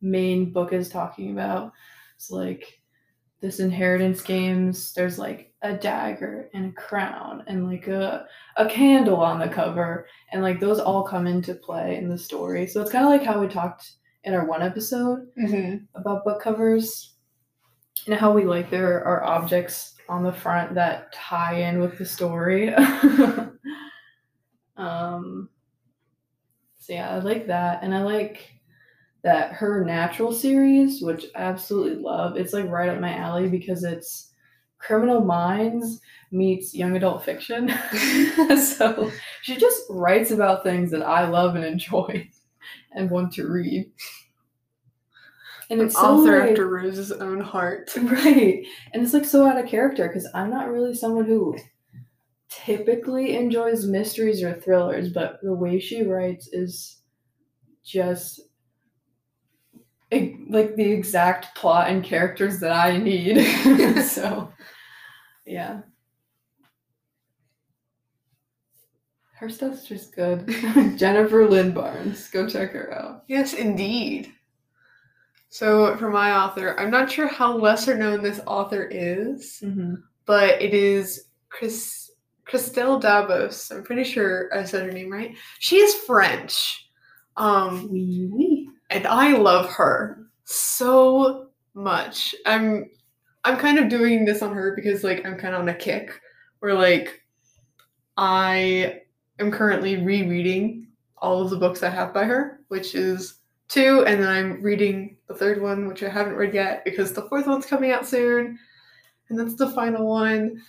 main 0.00 0.52
book 0.52 0.72
is 0.72 0.88
talking 0.88 1.32
about. 1.32 1.72
It's 2.16 2.30
like 2.30 2.79
this 3.40 3.60
inheritance 3.60 4.22
games, 4.22 4.92
there's 4.94 5.18
like 5.18 5.52
a 5.62 5.74
dagger 5.74 6.48
and 6.54 6.66
a 6.66 6.72
crown 6.72 7.44
and 7.46 7.66
like 7.66 7.86
a 7.86 8.26
a 8.56 8.66
candle 8.66 9.20
on 9.20 9.38
the 9.38 9.48
cover 9.48 10.06
and 10.32 10.42
like 10.42 10.60
those 10.60 10.78
all 10.78 11.02
come 11.02 11.26
into 11.26 11.54
play 11.54 11.96
in 11.96 12.08
the 12.08 12.18
story. 12.18 12.66
So 12.66 12.80
it's 12.80 12.92
kind 12.92 13.04
of 13.04 13.10
like 13.10 13.24
how 13.24 13.40
we 13.40 13.48
talked 13.48 13.92
in 14.24 14.34
our 14.34 14.44
one 14.46 14.62
episode 14.62 15.26
Mm-hmm. 15.38 15.98
about 15.98 16.24
book 16.24 16.42
covers 16.42 17.14
and 18.06 18.14
how 18.14 18.32
we 18.32 18.44
like 18.44 18.70
there 18.70 19.04
are 19.04 19.24
objects 19.24 19.94
on 20.08 20.22
the 20.22 20.32
front 20.32 20.74
that 20.74 21.12
tie 21.12 21.54
in 21.62 21.80
with 21.80 21.98
the 21.98 22.04
story. 22.04 22.74
um 24.76 25.48
so 26.78 26.94
yeah, 26.94 27.14
I 27.14 27.18
like 27.18 27.46
that 27.48 27.82
and 27.82 27.94
I 27.94 28.02
like 28.02 28.48
that 29.22 29.52
her 29.52 29.84
natural 29.84 30.32
series, 30.32 31.02
which 31.02 31.26
I 31.34 31.42
absolutely 31.42 32.02
love. 32.02 32.36
It's 32.36 32.52
like 32.52 32.68
right 32.68 32.88
up 32.88 33.00
my 33.00 33.14
alley 33.14 33.48
because 33.48 33.84
it's 33.84 34.32
Criminal 34.78 35.20
Minds 35.20 36.00
meets 36.32 36.74
young 36.74 36.96
adult 36.96 37.24
fiction. 37.24 37.68
so 38.56 39.10
she 39.42 39.56
just 39.56 39.82
writes 39.90 40.30
about 40.30 40.62
things 40.62 40.90
that 40.92 41.02
I 41.02 41.28
love 41.28 41.54
and 41.54 41.64
enjoy 41.64 42.28
and 42.92 43.10
want 43.10 43.32
to 43.34 43.46
read. 43.46 43.90
And 45.68 45.80
An 45.80 45.86
it's 45.86 45.94
so 45.94 46.18
author 46.18 46.40
like- 46.40 46.50
after 46.50 46.68
Rose's 46.68 47.12
own 47.12 47.40
heart. 47.40 47.90
Right. 47.96 48.64
And 48.92 49.02
it's 49.02 49.14
like 49.14 49.24
so 49.24 49.46
out 49.46 49.62
of 49.62 49.68
character 49.70 50.08
because 50.08 50.28
I'm 50.34 50.50
not 50.50 50.70
really 50.70 50.94
someone 50.94 51.26
who 51.26 51.56
typically 52.48 53.36
enjoys 53.36 53.86
mysteries 53.86 54.42
or 54.42 54.54
thrillers, 54.54 55.12
but 55.12 55.38
the 55.42 55.54
way 55.54 55.78
she 55.78 56.02
writes 56.02 56.48
is 56.52 57.02
just 57.84 58.40
like 60.50 60.76
the 60.76 60.90
exact 60.90 61.54
plot 61.54 61.88
and 61.88 62.02
characters 62.04 62.60
that 62.60 62.72
I 62.72 62.96
need. 62.98 63.42
so, 64.04 64.52
yeah. 65.46 65.80
Her 69.34 69.48
stuff's 69.48 69.86
just 69.86 70.14
good. 70.14 70.46
Jennifer 70.98 71.48
Lynn 71.48 71.72
Barnes. 71.72 72.28
Go 72.28 72.46
check 72.48 72.72
her 72.72 72.92
out. 72.92 73.24
Yes, 73.26 73.54
indeed. 73.54 74.32
So 75.48 75.96
for 75.96 76.10
my 76.10 76.32
author, 76.36 76.78
I'm 76.78 76.90
not 76.90 77.10
sure 77.10 77.26
how 77.26 77.56
lesser 77.56 77.96
known 77.96 78.22
this 78.22 78.40
author 78.46 78.84
is, 78.84 79.60
Mm-hmm. 79.64 79.94
but 80.26 80.60
it 80.62 80.74
is 80.74 81.24
Chris 81.48 82.10
Christelle 82.46 83.00
Dabos. 83.00 83.74
I'm 83.74 83.82
pretty 83.82 84.04
sure 84.04 84.50
I 84.56 84.64
said 84.64 84.84
her 84.86 84.92
name 84.92 85.10
right. 85.10 85.34
She 85.58 85.76
is 85.78 85.94
French. 85.94 86.88
Um, 87.36 87.90
Wee 87.90 88.28
wee. 88.30 88.68
and 88.90 89.06
I 89.06 89.36
love 89.36 89.70
her 89.70 90.26
so 90.50 91.48
much. 91.74 92.34
I'm 92.46 92.90
I'm 93.44 93.56
kind 93.56 93.78
of 93.78 93.88
doing 93.88 94.24
this 94.24 94.42
on 94.42 94.54
her 94.54 94.74
because 94.74 95.04
like 95.04 95.24
I'm 95.24 95.38
kind 95.38 95.54
of 95.54 95.62
on 95.62 95.68
a 95.68 95.74
kick 95.74 96.20
where 96.58 96.74
like 96.74 97.22
I 98.16 99.00
am 99.38 99.50
currently 99.50 99.96
rereading 99.96 100.88
all 101.18 101.42
of 101.42 101.50
the 101.50 101.56
books 101.56 101.82
I 101.82 101.88
have 101.90 102.12
by 102.12 102.24
her, 102.24 102.60
which 102.68 102.94
is 102.94 103.36
two, 103.68 104.04
and 104.06 104.22
then 104.22 104.28
I'm 104.28 104.62
reading 104.62 105.16
the 105.28 105.34
third 105.34 105.62
one, 105.62 105.86
which 105.86 106.02
I 106.02 106.08
haven't 106.08 106.34
read 106.34 106.52
yet 106.52 106.84
because 106.84 107.12
the 107.12 107.28
fourth 107.28 107.46
one's 107.46 107.66
coming 107.66 107.92
out 107.92 108.06
soon, 108.06 108.58
and 109.28 109.38
that's 109.38 109.54
the 109.54 109.70
final 109.70 110.06
one. 110.06 110.60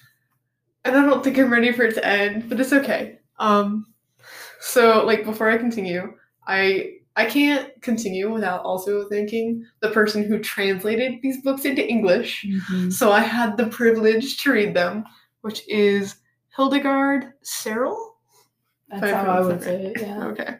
And 0.86 0.96
I 0.96 1.06
don't 1.06 1.24
think 1.24 1.38
I'm 1.38 1.52
ready 1.52 1.72
for 1.72 1.84
it 1.84 1.96
to 1.96 2.06
end, 2.06 2.48
but 2.50 2.60
it's 2.60 2.74
okay. 2.74 3.20
Um, 3.40 3.88
so 4.60 5.04
like 5.06 5.26
before 5.26 5.50
I 5.50 5.58
continue, 5.58 6.14
I 6.48 7.01
I 7.16 7.26
can't 7.26 7.70
continue 7.82 8.32
without 8.32 8.64
also 8.64 9.08
thanking 9.10 9.66
the 9.82 9.90
person 9.90 10.24
who 10.24 10.40
translated 10.40 11.20
these 11.22 11.42
books 11.42 11.66
into 11.66 11.88
English. 11.88 12.46
So 12.90 13.12
I 13.12 13.20
had 13.20 13.58
the 13.58 13.68
privilege 13.68 14.42
to 14.44 14.52
read 14.54 14.74
them, 14.74 15.04
which 15.42 15.68
is 15.68 16.16
Hildegarde 16.58 17.32
Serle. 17.42 18.16
That's 18.90 19.04
I 19.04 19.10
how 19.12 19.26
I 19.26 19.42
would 19.42 19.62
say 19.64 19.86
it. 19.88 20.02
Yeah. 20.02 20.26
Okay. 20.32 20.56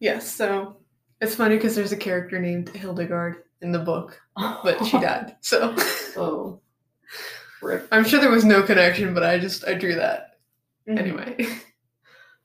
Yes, 0.00 0.32
so 0.32 0.76
it's 1.20 1.34
funny 1.34 1.56
because 1.56 1.74
there's 1.74 1.92
a 1.92 1.96
character 1.96 2.38
named 2.38 2.68
Hildegard 2.68 3.42
in 3.62 3.72
the 3.72 3.80
book, 3.80 4.20
but 4.36 4.84
she 4.86 4.92
died. 5.00 5.36
So 5.40 5.74
oh. 6.16 6.60
Rip. 7.60 7.88
I'm 7.92 8.04
sure 8.04 8.20
there 8.20 8.30
was 8.30 8.44
no 8.44 8.62
connection, 8.62 9.12
but 9.14 9.24
I 9.24 9.38
just 9.38 9.66
I 9.66 9.74
drew 9.74 9.96
that. 9.96 10.38
Mhm. 10.88 10.98
Anyway. 10.98 11.46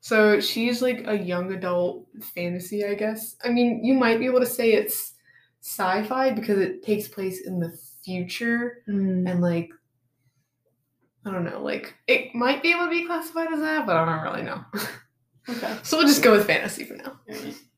So 0.04 0.42
she's 0.42 0.82
like 0.82 1.08
a 1.08 1.18
young 1.18 1.54
adult 1.54 2.06
fantasy, 2.36 2.84
I 2.84 2.94
guess. 2.94 3.38
I 3.42 3.48
mean, 3.48 3.86
you 3.86 3.94
might 3.94 4.20
be 4.20 4.26
able 4.26 4.42
to 4.42 4.46
say 4.46 4.74
it's 4.74 5.14
sci-fi 5.62 6.32
because 6.32 6.60
it 6.60 6.84
takes 6.84 7.08
place 7.08 7.48
in 7.48 7.62
the 7.62 7.72
future 8.04 8.84
Mm. 8.90 9.32
and 9.32 9.42
like 9.42 9.70
I 11.26 11.32
don't 11.32 11.46
know, 11.46 11.64
like 11.64 11.94
it 12.08 12.36
might 12.36 12.62
be 12.62 12.72
able 12.74 12.84
to 12.84 12.90
be 12.90 13.06
classified 13.06 13.48
as 13.54 13.62
that, 13.62 13.86
but 13.86 13.96
I 13.96 14.06
don't 14.06 14.24
really 14.34 14.44
know. 14.44 14.66
Okay. 15.50 15.78
so 15.84 15.98
we'll 15.98 16.08
just 16.08 16.24
go 16.24 16.32
with 16.32 16.48
fantasy 16.48 16.86
for 16.86 16.94
now. 16.96 17.20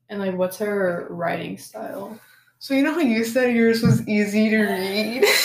And 0.10 0.20
like, 0.20 0.36
what's 0.36 0.58
her 0.60 1.08
writing 1.10 1.58
style? 1.58 2.20
So 2.60 2.76
you 2.76 2.84
know 2.84 2.94
how 2.94 3.00
you 3.00 3.24
said 3.26 3.56
yours 3.56 3.82
was 3.84 4.08
easy 4.08 4.50
to 4.50 4.62
read? 4.64 5.26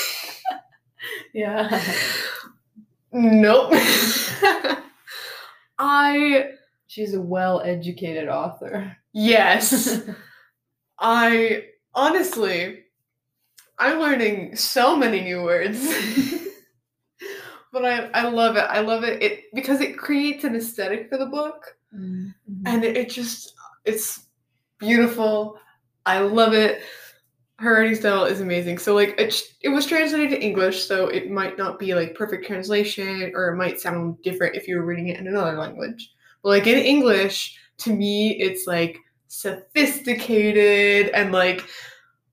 Yeah. 1.33 1.81
nope. 3.13 3.73
I 5.79 6.51
She's 6.91 7.15
a 7.15 7.21
well-educated 7.21 8.29
author. 8.29 8.97
yes. 9.13 10.01
I 10.99 11.67
honestly 11.95 12.81
I'm 13.79 14.01
learning 14.01 14.57
so 14.57 14.97
many 14.97 15.21
new 15.21 15.43
words. 15.45 15.79
but 17.73 17.85
I, 17.85 18.11
I 18.13 18.29
love 18.29 18.57
it. 18.57 18.67
I 18.69 18.81
love 18.81 19.05
it. 19.05 19.23
It 19.23 19.45
because 19.55 19.81
it 19.81 19.97
creates 19.97 20.43
an 20.43 20.57
aesthetic 20.57 21.09
for 21.09 21.17
the 21.17 21.27
book. 21.27 21.77
Mhm. 21.95 22.35
and 22.67 22.85
it, 22.85 22.97
it 22.97 23.11
just 23.11 23.55
it's 23.85 24.27
beautiful 24.79 25.59
i 26.07 26.21
love 26.21 26.53
it 26.53 26.83
her 27.59 27.75
writing 27.75 27.97
style 27.97 28.27
is 28.27 28.41
amazing 28.41 28.79
so 28.79 28.95
like 28.95 29.19
it, 29.19 29.43
it 29.63 29.71
was 29.71 29.87
translated 29.87 30.31
to 30.31 30.41
english 30.41 30.85
so 30.87 31.09
it 31.09 31.33
might 31.33 31.59
not 31.59 31.81
be 31.81 31.93
like 31.97 32.15
perfect 32.15 32.47
translation 32.47 33.33
or 33.35 33.49
it 33.49 33.57
might 33.57 33.81
sound 33.81 34.23
different 34.23 34.55
if 34.55 34.69
you 34.69 34.77
were 34.77 34.85
reading 34.87 35.09
it 35.09 35.19
in 35.19 35.27
another 35.27 35.59
language 35.59 36.13
but 36.43 36.49
like 36.51 36.67
in 36.67 36.79
english 36.79 37.59
to 37.79 37.93
me 37.95 38.31
it's 38.41 38.67
like 38.67 38.99
sophisticated 39.29 41.09
and 41.15 41.33
like 41.33 41.63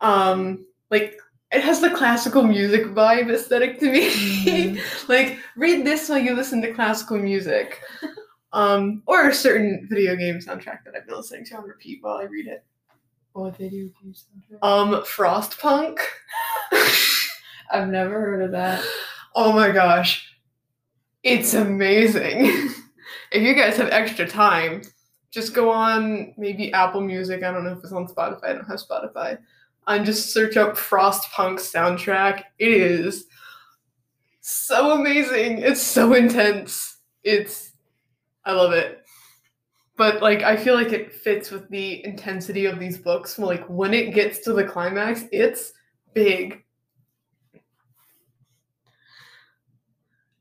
um 0.02 0.66
like 0.92 1.16
it 1.52 1.62
has 1.64 1.80
the 1.80 1.90
classical 1.92 2.44
music 2.44 2.86
vibe 2.88 3.32
aesthetic 3.34 3.80
to 3.80 3.92
me 3.92 4.10
Mhm. 4.12 5.10
like 5.10 5.40
read 5.56 5.86
this 5.86 6.10
while 6.10 6.20
you 6.20 6.36
listen 6.36 6.62
to 6.62 6.74
classical 6.74 7.18
music 7.18 7.82
um 8.54 9.04
or 9.08 9.30
a 9.30 9.34
certain 9.34 9.88
video 9.90 10.16
game 10.16 10.40
soundtrack 10.40 10.84
that 10.86 10.94
i've 10.96 11.06
been 11.06 11.16
listening 11.18 11.46
to 11.46 11.56
on 11.58 11.64
repeat 11.64 12.00
while 12.02 12.18
i 12.18 12.24
read 12.24 12.48
it 12.48 12.64
What 13.34 13.58
video 13.58 13.90
games? 14.02 14.26
um 14.62 14.92
frostpunk 15.04 16.00
I've 17.72 17.90
never 17.90 18.12
heard 18.20 18.42
of 18.44 18.52
that. 18.52 18.82
oh 19.36 19.52
my 19.52 19.72
gosh 19.72 20.34
it's 21.24 21.54
amazing 21.54 22.70
if 23.32 23.44
you 23.44 23.54
guys 23.54 23.78
have 23.78 23.90
extra 23.90 24.28
time 24.28 24.82
just 25.32 25.54
go 25.54 25.70
on 25.70 26.34
maybe 26.38 26.72
apple 26.74 27.02
music 27.02 27.44
i 27.44 27.52
don't 27.52 27.64
know 27.64 27.72
if 27.72 27.80
it's 27.80 27.92
on 27.92 28.08
spotify 28.08 28.44
i 28.46 28.54
don't 28.54 28.68
have 28.68 28.80
spotify 28.80 29.38
and 29.88 30.06
just 30.06 30.34
search 30.34 30.58
up 30.58 30.76
frostpunk 30.76 31.60
soundtrack. 31.60 32.44
It 32.60 32.70
is 32.70 33.26
so 34.42 34.92
amazing. 34.92 35.60
It's 35.60 35.82
so 35.82 36.14
intense. 36.14 36.98
It's 37.24 37.72
i 38.46 38.52
love 38.52 38.74
it. 38.74 39.04
But 39.96 40.22
like 40.22 40.44
i 40.44 40.56
feel 40.56 40.76
like 40.76 40.92
it 40.92 41.14
fits 41.14 41.52
with 41.52 41.68
the 41.70 42.06
intensity 42.06 42.66
of 42.66 42.80
these 42.80 42.98
books. 42.98 43.40
Like 43.40 43.66
when 43.68 43.94
it 43.94 44.14
gets 44.14 44.40
to 44.40 44.54
the 44.54 44.64
climax 44.64 45.24
it's 45.32 45.74
big 46.14 46.64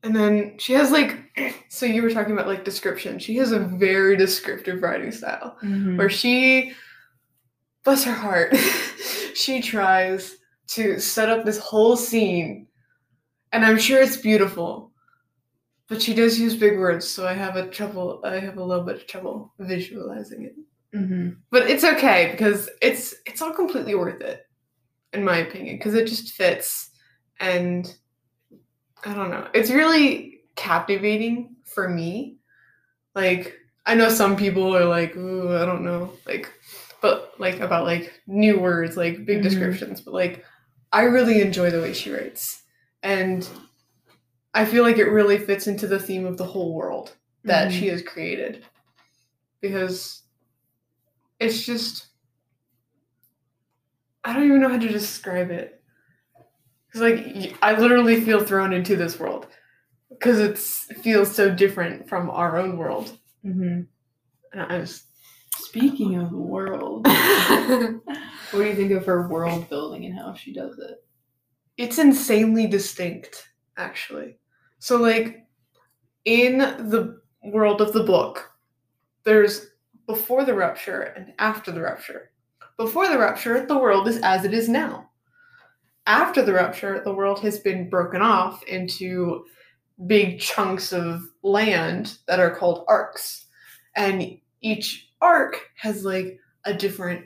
and 0.03 0.15
then 0.15 0.57
she 0.57 0.73
has 0.73 0.91
like 0.91 1.17
so 1.69 1.85
you 1.85 2.01
were 2.01 2.11
talking 2.11 2.33
about 2.33 2.47
like 2.47 2.63
description 2.63 3.19
she 3.19 3.35
has 3.37 3.51
a 3.51 3.59
very 3.59 4.15
descriptive 4.15 4.81
writing 4.81 5.11
style 5.11 5.57
Mhm. 5.63 5.97
where 5.97 6.09
she 6.09 6.73
bless 7.83 8.03
her 8.03 8.13
heart 8.13 8.55
she 9.35 9.61
tries 9.61 10.37
to 10.67 10.99
set 10.99 11.29
up 11.29 11.45
this 11.45 11.57
whole 11.57 11.95
scene 11.95 12.67
and 13.51 13.65
i'm 13.65 13.77
sure 13.77 14.01
it's 14.01 14.17
beautiful 14.17 14.91
but 15.87 16.01
she 16.01 16.13
does 16.13 16.39
use 16.39 16.55
big 16.55 16.77
words 16.77 17.07
so 17.07 17.25
i 17.27 17.33
have 17.33 17.55
a 17.55 17.67
trouble 17.69 18.19
i 18.23 18.39
have 18.39 18.57
a 18.57 18.63
little 18.63 18.83
bit 18.83 18.95
of 18.97 19.07
trouble 19.07 19.53
visualizing 19.59 20.43
it 20.43 20.55
Mhm. 20.95 21.37
but 21.51 21.69
it's 21.69 21.83
okay 21.83 22.29
because 22.31 22.69
it's 22.81 23.13
it's 23.25 23.41
all 23.41 23.51
completely 23.53 23.93
worth 23.95 24.21
it 24.21 24.47
in 25.13 25.23
my 25.23 25.37
opinion 25.37 25.77
because 25.77 25.93
it 25.95 26.07
just 26.07 26.33
fits 26.33 26.91
and 27.39 27.93
i 29.07 29.13
don't 29.13 29.29
know 29.31 29.47
it's 29.53 29.71
really 29.71 30.41
captivating 30.55 31.55
for 31.63 31.87
me 31.87 32.37
like 33.15 33.55
i 33.85 33.95
know 33.95 34.09
some 34.09 34.35
people 34.35 34.75
are 34.75 34.85
like 34.85 35.15
ooh 35.15 35.55
i 35.55 35.65
don't 35.65 35.83
know 35.83 36.11
like 36.25 36.51
but 37.01 37.31
like 37.39 37.59
about 37.61 37.85
like 37.85 38.21
new 38.27 38.59
words 38.59 38.97
like 38.97 39.25
big 39.25 39.39
Mhm. 39.39 39.43
descriptions 39.43 40.01
but 40.01 40.13
like 40.13 40.43
i 40.91 41.03
really 41.03 41.41
enjoy 41.41 41.69
the 41.71 41.81
way 41.81 41.93
she 41.93 42.11
writes 42.11 42.63
and 43.01 43.47
i 44.53 44.65
feel 44.65 44.83
like 44.83 44.97
it 44.97 45.05
really 45.09 45.37
fits 45.37 45.67
into 45.67 45.87
the 45.87 45.99
theme 45.99 46.25
of 46.25 46.37
the 46.37 46.43
whole 46.45 46.73
world 46.73 47.15
that 47.43 47.69
Mhm. 47.69 47.79
she 47.79 47.87
has 47.87 48.01
created 48.01 48.65
because 49.61 50.23
it's 51.39 51.65
just 51.65 52.07
I 54.23 54.33
don't 54.33 54.45
even 54.45 54.59
know 54.59 54.67
how 54.67 54.77
to 54.77 54.87
describe 54.89 55.51
it. 55.51 55.76
Like 56.99 57.57
I 57.61 57.73
literally 57.77 58.21
feel 58.21 58.43
thrown 58.43 58.73
into 58.73 58.95
this 58.95 59.19
world 59.19 59.47
because 60.09 60.39
it 60.39 60.57
feels 61.01 61.33
so 61.33 61.49
different 61.53 62.09
from 62.09 62.29
our 62.29 62.57
own 62.57 62.77
world. 62.77 63.17
Mhm. 63.45 63.87
And 64.53 64.61
I 64.61 64.79
was 64.79 65.03
Speaking 65.57 66.15
of 66.17 66.29
the 66.29 66.37
world, 66.37 67.07
what 67.07 68.01
do 68.51 68.63
you 68.63 68.75
think 68.75 68.91
of 68.91 69.05
her 69.05 69.27
world 69.27 69.67
building 69.69 70.05
and 70.05 70.17
how 70.17 70.33
she 70.33 70.53
does 70.53 70.77
it? 70.79 71.03
it's 71.77 71.99
insanely 71.99 72.65
distinct 72.67 73.49
actually. 73.77 74.37
So 74.79 74.97
like 74.97 75.45
in 76.25 76.57
the 76.57 77.21
world 77.43 77.81
of 77.81 77.93
the 77.93 78.03
book, 78.03 78.51
there's 79.23 79.67
before 80.07 80.43
the 80.45 80.53
rupture 80.55 81.01
and 81.01 81.33
after 81.39 81.71
the 81.71 81.81
rupture. 81.81 82.31
Before 82.77 83.07
the 83.07 83.17
rupture, 83.17 83.65
the 83.65 83.77
world 83.77 84.07
is 84.07 84.17
as 84.23 84.45
it 84.45 84.53
is 84.53 84.69
now. 84.69 85.09
After 86.07 86.41
the 86.41 86.53
rupture, 86.53 87.01
the 87.03 87.13
world 87.13 87.41
has 87.41 87.59
been 87.59 87.89
broken 87.89 88.21
off 88.21 88.63
into 88.63 89.45
big 90.07 90.39
chunks 90.39 90.93
of 90.93 91.21
land 91.43 92.17
that 92.27 92.39
are 92.39 92.55
called 92.55 92.85
arks. 92.87 93.45
And 93.95 94.37
each 94.61 95.09
ark 95.21 95.59
has 95.75 96.05
like 96.05 96.39
a 96.65 96.73
different 96.73 97.25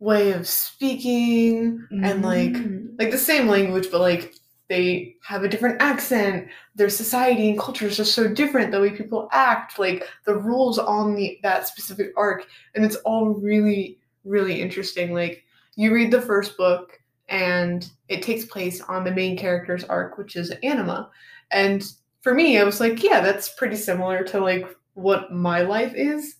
way 0.00 0.32
of 0.32 0.46
speaking 0.46 1.86
and 1.90 2.22
like 2.22 2.52
Mhm. 2.52 2.98
like 2.98 3.10
the 3.10 3.18
same 3.18 3.48
language, 3.48 3.88
but 3.90 4.00
like 4.00 4.34
they 4.68 5.16
have 5.24 5.44
a 5.44 5.48
different 5.48 5.80
accent. 5.80 6.48
Their 6.74 6.90
society 6.90 7.48
and 7.48 7.58
culture 7.58 7.86
is 7.86 7.96
just 7.96 8.14
so 8.14 8.28
different. 8.28 8.70
The 8.70 8.80
way 8.80 8.90
people 8.90 9.28
act, 9.32 9.78
like 9.78 10.06
the 10.26 10.36
rules 10.36 10.78
on 10.78 11.14
the 11.14 11.38
that 11.42 11.66
specific 11.68 12.12
ark, 12.16 12.46
and 12.74 12.84
it's 12.84 12.96
all 12.96 13.28
really, 13.30 13.98
really 14.24 14.60
interesting. 14.60 15.14
Like 15.14 15.44
you 15.76 15.92
read 15.94 16.10
the 16.10 16.20
first 16.20 16.56
book, 16.58 17.00
and 17.28 17.90
it 18.08 18.22
takes 18.22 18.44
place 18.44 18.80
on 18.82 19.04
the 19.04 19.10
main 19.10 19.36
character's 19.36 19.84
ark, 19.84 20.18
which 20.18 20.36
is 20.36 20.50
Anima. 20.62 21.10
And 21.50 21.84
for 22.22 22.34
me, 22.34 22.58
I 22.58 22.64
was 22.64 22.80
like, 22.80 23.02
yeah, 23.02 23.20
that's 23.20 23.50
pretty 23.50 23.76
similar 23.76 24.22
to 24.24 24.40
like 24.40 24.66
what 24.94 25.32
my 25.32 25.62
life 25.62 25.92
is. 25.94 26.36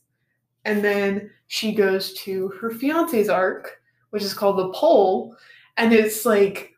And 0.64 0.83
then 0.85 1.31
she 1.47 1.75
goes 1.75 2.14
to 2.25 2.49
her 2.61 2.70
fiance's 2.70 3.29
ark, 3.29 3.81
which 4.11 4.23
is 4.23 4.35
called 4.35 4.59
the 4.59 4.73
Pole, 4.73 5.37
and 5.77 5.92
it's 5.92 6.25
like 6.25 6.73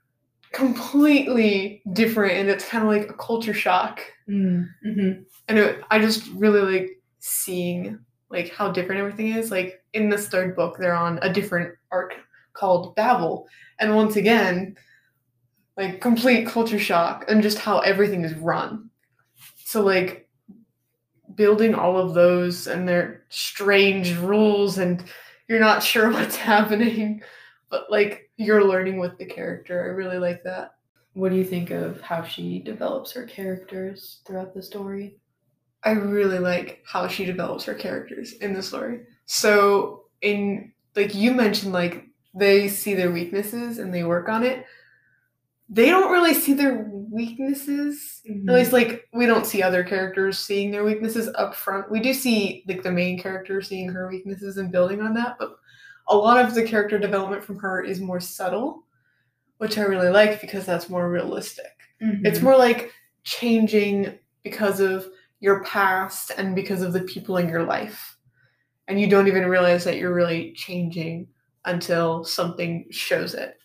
completely 0.52 1.82
different 1.92 2.32
and 2.34 2.48
it's 2.48 2.66
kind 2.68 2.82
of 2.82 2.90
like 2.90 3.10
a 3.10 3.14
culture 3.14 3.54
shock 3.54 4.00
Mm. 4.28 4.66
Mhm. 4.84 5.24
and 5.46 5.58
it, 5.58 5.84
i 5.90 6.00
just 6.00 6.26
really 6.32 6.60
like 6.80 7.00
seeing 7.20 7.96
like 8.28 8.52
how 8.52 8.72
different 8.72 9.00
everything 9.00 9.28
is 9.28 9.52
like 9.52 9.84
in 9.92 10.08
this 10.08 10.26
third 10.28 10.56
book 10.56 10.78
they're 10.78 10.96
on 10.96 11.20
a 11.22 11.32
different 11.32 11.74
ark 11.92 12.14
called 12.56 12.94
babel 12.96 13.46
and 13.78 13.94
once 13.94 14.16
again 14.16 14.76
like 15.76 16.00
complete 16.00 16.46
culture 16.46 16.78
shock 16.78 17.24
and 17.28 17.42
just 17.42 17.58
how 17.58 17.78
everything 17.80 18.24
is 18.24 18.34
run 18.34 18.88
so 19.64 19.82
like 19.82 20.26
building 21.36 21.74
all 21.74 21.98
of 21.98 22.14
those 22.14 22.66
and 22.66 22.88
their 22.88 23.24
strange 23.28 24.16
rules 24.16 24.78
and 24.78 25.04
you're 25.48 25.60
not 25.60 25.82
sure 25.82 26.10
what's 26.12 26.36
happening, 26.36 27.22
but 27.70 27.90
like 27.90 28.30
you're 28.36 28.64
learning 28.64 28.98
with 28.98 29.16
the 29.18 29.26
character. 29.26 29.82
I 29.82 29.88
really 29.88 30.18
like 30.18 30.42
that. 30.44 30.72
What 31.14 31.30
do 31.30 31.36
you 31.36 31.44
think 31.44 31.70
of 31.70 32.00
how 32.00 32.22
she 32.22 32.58
develops 32.58 33.12
her 33.12 33.24
characters 33.24 34.20
throughout 34.26 34.54
the 34.54 34.62
story? 34.62 35.16
I 35.82 35.92
really 35.92 36.38
like 36.38 36.82
how 36.86 37.06
she 37.06 37.24
develops 37.24 37.64
her 37.64 37.74
characters 37.74 38.34
in 38.34 38.52
the 38.54 38.62
story. 38.62 39.02
So 39.26 40.04
in 40.22 40.72
like 40.94 41.14
you 41.14 41.32
mentioned 41.32 41.72
like 41.72 42.05
they 42.36 42.68
see 42.68 42.94
their 42.94 43.10
weaknesses 43.10 43.78
and 43.78 43.92
they 43.92 44.04
work 44.04 44.28
on 44.28 44.44
it. 44.44 44.64
They 45.68 45.86
don't 45.86 46.12
really 46.12 46.34
see 46.34 46.52
their 46.52 46.86
weaknesses. 46.92 48.20
Mm-hmm. 48.28 48.48
At 48.48 48.54
least 48.54 48.72
like 48.72 49.08
we 49.12 49.26
don't 49.26 49.46
see 49.46 49.62
other 49.62 49.82
characters 49.82 50.38
seeing 50.38 50.70
their 50.70 50.84
weaknesses 50.84 51.28
up 51.34 51.54
front. 51.54 51.90
We 51.90 51.98
do 52.00 52.12
see 52.12 52.62
like 52.68 52.82
the 52.82 52.92
main 52.92 53.18
character 53.18 53.60
seeing 53.62 53.88
her 53.88 54.08
weaknesses 54.08 54.58
and 54.58 54.70
building 54.70 55.00
on 55.00 55.14
that, 55.14 55.36
but 55.38 55.56
a 56.08 56.16
lot 56.16 56.44
of 56.44 56.54
the 56.54 56.62
character 56.62 56.98
development 56.98 57.42
from 57.42 57.58
her 57.58 57.82
is 57.82 58.00
more 58.00 58.20
subtle, 58.20 58.84
which 59.58 59.78
I 59.78 59.82
really 59.82 60.10
like 60.10 60.40
because 60.40 60.64
that's 60.64 60.88
more 60.88 61.10
realistic. 61.10 61.66
It's 61.98 62.42
more 62.42 62.56
like 62.56 62.92
changing 63.24 64.18
because 64.44 64.80
of 64.80 65.08
your 65.40 65.64
past 65.64 66.30
and 66.36 66.54
because 66.54 66.82
of 66.82 66.92
the 66.92 67.00
people 67.00 67.38
in 67.38 67.48
your 67.48 67.64
life. 67.64 68.18
And 68.86 69.00
you 69.00 69.08
don't 69.08 69.26
even 69.26 69.46
realize 69.46 69.82
that 69.84 69.96
you're 69.96 70.14
really 70.14 70.52
changing 70.52 71.26
until 71.66 72.24
something 72.24 72.86
shows 72.90 73.34
it. 73.34 73.58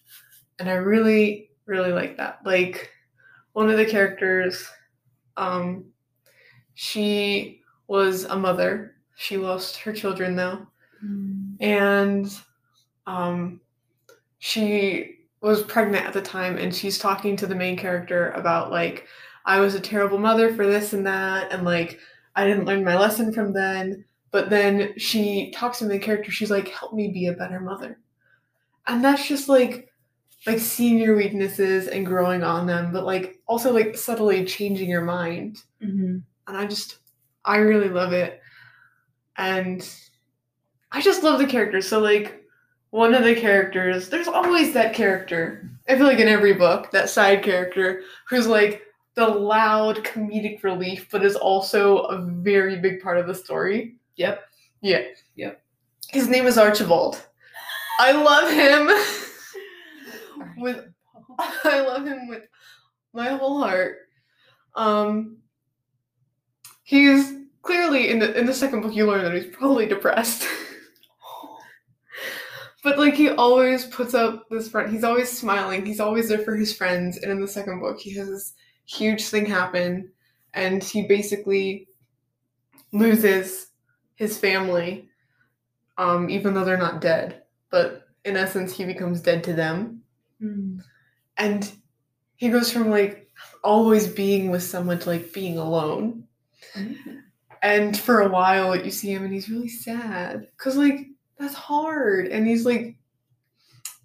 And 0.60 0.70
I 0.70 0.74
really, 0.74 1.52
really 1.66 1.92
like 1.92 2.18
that. 2.18 2.40
Like 2.46 2.92
one 3.54 3.70
of 3.70 3.78
the 3.78 3.86
characters, 3.86 4.68
um, 5.38 5.86
she 6.74 7.62
was 7.88 8.26
a 8.26 8.36
mother. 8.36 8.96
She 9.16 9.38
lost 9.38 9.78
her 9.78 9.94
children 9.94 10.36
though. 10.36 10.68
Mhm. 11.04 11.56
And 11.60 12.38
um 13.08 13.62
she 14.40 15.20
was 15.42 15.64
pregnant 15.64 16.06
at 16.06 16.14
the 16.14 16.22
time 16.22 16.58
and 16.58 16.74
she's 16.74 16.98
talking 16.98 17.36
to 17.38 17.48
the 17.48 17.56
main 17.56 17.78
character 17.78 18.32
about 18.32 18.72
like 18.72 19.08
I 19.46 19.60
was 19.60 19.76
a 19.76 19.80
terrible 19.80 20.20
mother 20.20 20.54
for 20.54 20.66
this 20.68 20.94
and 20.94 21.06
that 21.08 21.52
and 21.52 21.64
like 21.64 22.00
I 22.36 22.46
didn't 22.46 22.66
learn 22.66 22.84
my 22.84 22.98
lesson 22.98 23.34
from 23.34 23.54
then 23.54 24.06
but 24.32 24.50
then 24.50 24.94
she 24.98 25.52
talks 25.52 25.80
to 25.80 25.86
the 25.86 26.00
character 26.00 26.32
she's 26.32 26.52
like 26.52 26.67
help 26.70 26.94
me 26.94 27.10
be 27.10 27.28
a 27.28 27.34
better 27.34 27.60
mother 27.60 28.00
and 28.88 29.04
that's 29.04 29.28
just 29.28 29.48
like 29.50 29.88
like 30.48 30.60
seeing 30.60 30.98
your 30.98 31.15
weaknesses 31.15 31.88
and 31.88 32.06
growing 32.06 32.44
on 32.44 32.65
them 32.65 32.91
but 32.91 33.06
like 33.06 33.39
also 33.48 33.72
like 33.72 33.96
subtly 33.96 34.44
changing 34.46 34.89
your 34.89 35.02
mind 35.04 35.58
Mhm. 35.84 36.24
and 36.48 36.58
I 36.58 36.65
just 36.65 36.98
I 37.46 37.58
really 37.58 37.89
love 37.89 38.13
it. 38.13 38.39
And 39.38 39.88
I 40.91 41.02
just 41.02 41.24
love 41.24 41.39
the 41.39 41.48
characters. 41.48 41.88
So 41.88 42.00
like 42.00 42.44
one 42.91 43.15
of 43.15 43.24
the 43.24 43.36
characters, 43.36 44.10
there's 44.10 44.28
always 44.28 44.74
that 44.74 44.94
character. 44.94 45.70
I 45.88 45.96
feel 45.98 46.06
like 46.06 46.20
in 46.20 46.28
every 46.28 46.54
book, 46.54 46.91
that 46.91 47.10
side 47.10 47.41
character 47.44 48.04
who's 48.30 48.46
like 48.48 48.84
the 49.15 49.26
loud 49.28 49.98
comedic 50.04 50.63
relief, 50.63 51.08
but 51.12 51.24
is 51.26 51.36
also 51.36 52.00
a 52.00 52.22
very 52.22 52.78
big 52.80 53.02
part 53.02 53.17
of 53.17 53.26
the 53.28 53.34
story. 53.36 53.96
Yep. 54.15 54.41
Yeah. 54.82 55.02
Yep. 55.36 55.62
His 56.10 56.28
name 56.28 56.45
is 56.45 56.58
Archibald. 56.58 57.26
I 58.00 58.12
love 58.12 58.52
him 58.52 58.89
with 60.58 60.86
I 61.39 61.82
love 61.82 62.06
him 62.06 62.28
with 62.28 62.43
my 63.13 63.30
whole 63.30 63.60
heart. 63.62 63.97
Um, 64.76 65.38
he's 66.84 67.34
clearly 67.62 68.10
in 68.10 68.19
the 68.19 68.38
in 68.38 68.45
the 68.45 68.54
second 68.54 68.82
book. 68.82 68.95
You 68.95 69.08
learn 69.08 69.24
that 69.24 69.34
he's 69.34 69.56
probably 69.56 69.86
depressed, 69.86 70.47
but 72.84 72.97
like 72.97 73.13
he 73.13 73.30
always 73.30 73.86
puts 73.86 74.13
up 74.13 74.47
this 74.50 74.69
front. 74.69 74.91
He's 74.91 75.04
always 75.04 75.30
smiling. 75.30 75.86
He's 75.86 76.00
always 76.00 76.30
there 76.30 76.39
for 76.39 76.56
his 76.56 76.76
friends. 76.76 77.17
And 77.17 77.32
in 77.32 77.41
the 77.41 77.47
second 77.47 77.80
book, 77.80 78.00
he 78.00 78.15
has 78.15 78.30
this 78.30 78.54
huge 78.86 79.26
thing 79.26 79.45
happen, 79.45 80.12
and 80.54 80.84
he 80.84 81.08
basically 81.08 81.88
loses 82.91 83.67
his 84.22 84.38
family, 84.38 85.10
um, 85.98 86.30
even 86.30 86.54
though 86.54 86.64
they're 86.64 86.78
not 86.78 87.02
dead. 87.02 87.42
But 87.72 88.06
in 88.24 88.38
essence, 88.38 88.72
he 88.72 88.86
becomes 88.86 89.20
dead 89.22 89.44
to 89.46 89.54
them. 89.54 90.04
Mhm. 90.42 90.82
and 91.38 91.72
he 92.36 92.50
goes 92.50 92.72
from 92.72 92.90
like 92.90 93.30
always 93.64 94.08
being 94.08 94.50
with 94.52 94.64
someone 94.64 94.98
to 95.00 95.10
like 95.10 95.34
being 95.34 95.58
alone. 95.58 96.28
Mhm. 96.76 97.22
and 97.64 97.98
for 97.98 98.22
a 98.22 98.30
while 98.30 98.76
you 98.76 98.90
see 98.92 99.12
him 99.14 99.24
and 99.24 99.34
he's 99.34 99.50
really 99.50 99.70
sad 99.70 100.48
because 100.58 100.76
like 100.78 101.08
that's 101.40 101.54
hard. 101.56 102.28
And 102.28 102.46
he's 102.48 102.66
like 102.66 102.96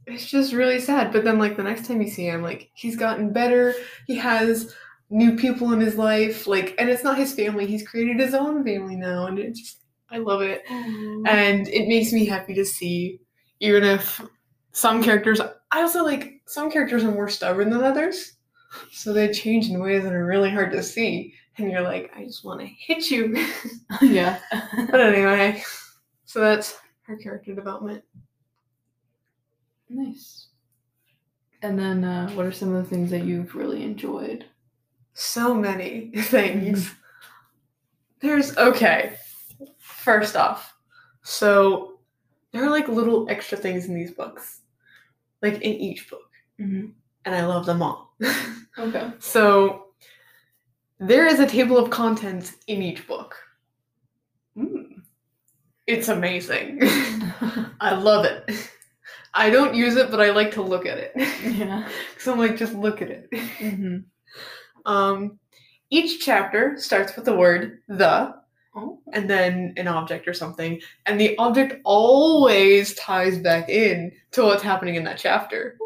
it's 0.07 0.27
just 0.27 0.53
really 0.53 0.79
sad. 0.81 1.13
But 1.13 1.25
then 1.25 1.39
like 1.39 1.57
the 1.57 1.63
next 1.63 1.87
time 1.87 2.01
you 2.03 2.09
see 2.11 2.27
him 2.27 2.43
like 2.43 2.71
he's 2.75 2.97
gotten 2.97 3.33
better. 3.33 3.75
He 4.07 4.17
has 4.17 4.75
new 5.11 5.37
people 5.37 5.73
in 5.73 5.81
his 5.81 5.97
life. 5.97 6.47
Like 6.47 6.75
and 6.79 6.89
it's 6.91 7.05
not 7.05 7.19
his 7.19 7.35
family. 7.35 7.67
He's 7.67 7.87
created 7.87 8.21
his 8.21 8.35
own 8.35 8.63
family 8.65 8.97
now. 8.97 9.27
And 9.27 9.39
it's 9.39 9.61
just 9.61 9.79
i 10.11 10.19
love 10.19 10.43
it. 10.43 10.63
And 10.71 11.69
it 11.69 11.89
makes 11.89 12.13
me 12.13 12.25
happy 12.27 12.55
to 12.55 12.65
see 12.65 13.21
even 13.61 13.85
if 13.85 14.21
some 14.73 15.03
characters 15.03 15.41
i 15.41 15.81
also 15.81 16.05
like 16.05 16.41
some 16.47 16.71
characters 16.71 17.03
are 17.05 17.11
more 17.11 17.29
stubborn 17.29 17.71
than 17.71 17.83
others. 17.83 18.35
So 18.93 19.13
they 19.13 19.33
change 19.33 19.69
in 19.71 19.81
ways 19.81 20.03
that 20.05 20.13
are 20.13 20.27
really 20.27 20.51
hard 20.51 20.71
to 20.73 20.83
see. 20.83 21.35
And 21.59 21.71
you're 21.71 21.83
like 21.83 22.13
i 22.17 22.25
just 22.25 22.45
want 22.45 22.61
to 22.61 22.67
hit 22.67 23.11
you. 23.11 23.47
Yeah. 24.03 24.39
but 24.91 25.01
anyway 25.01 25.63
so 26.25 26.41
that's 26.41 26.77
her 27.03 27.17
character 27.17 27.55
development. 27.55 28.03
Nice. 29.89 30.49
And 31.63 31.79
then, 31.79 32.05
uh, 32.05 32.29
what 32.31 32.45
are 32.45 32.53
some 32.53 32.75
of 32.75 32.83
the 32.83 32.91
things 32.91 33.11
that 33.13 33.25
you've 33.25 33.55
really 33.55 33.83
enjoyed? 33.83 34.45
so 35.17 35.55
many 35.55 36.11
things. 36.17 36.95
There's 38.21 38.57
okay 38.57 39.17
first 40.07 40.37
off 40.37 40.75
so 41.23 41.99
there 42.53 42.65
are 42.65 42.71
like 42.71 42.89
little 42.89 43.29
extra 43.29 43.59
things 43.59 43.87
in 43.89 43.95
these 43.95 44.13
books 44.13 44.61
like 45.43 45.55
in 45.69 45.73
each 45.89 46.09
book 46.11 46.31
Mhm. 46.61 46.93
and 47.25 47.35
i 47.35 47.45
love 47.45 47.67
them 47.67 47.83
all 47.83 48.15
Okay. 48.79 49.11
So 49.21 49.87
there 50.99 51.27
is 51.27 51.41
a 51.41 51.47
table 51.47 51.79
of 51.79 51.89
contents 51.91 52.53
in 52.67 52.83
each 52.83 53.07
book. 53.07 53.35
Mm. 54.57 55.01
It's 55.87 56.09
amazing. 56.09 56.81
I 57.81 57.95
love 57.95 58.27
it. 58.27 58.71
I 59.33 59.49
don't 59.49 59.75
use 59.75 59.97
it, 59.97 60.11
but 60.11 60.21
I 60.21 60.31
like 60.31 60.51
to 60.53 60.63
look 60.63 60.85
at 60.85 60.99
it. 60.99 61.13
yeah. 61.57 61.89
so 62.19 62.33
I'm 62.33 62.39
like, 62.39 62.57
just 62.59 62.75
look 62.75 63.01
at 63.01 63.09
it. 63.11 63.29
hmm 63.59 63.97
Um, 64.85 65.39
each 65.89 66.25
chapter 66.25 66.77
starts 66.79 67.17
with 67.17 67.25
the 67.25 67.37
word 67.37 67.81
the 67.89 68.35
Oh. 68.79 69.01
and 69.15 69.29
then 69.31 69.73
an 69.79 69.89
object 69.89 70.29
or 70.29 70.35
something, 70.35 70.81
and 71.07 71.19
the 71.19 71.37
object 71.39 71.81
always 71.85 72.95
ties 72.95 73.39
back 73.39 73.71
in 73.71 74.13
to 74.33 74.43
what's 74.45 74.63
happening 74.63 74.97
in 74.97 75.05
that 75.05 75.17
chapter. 75.19 75.79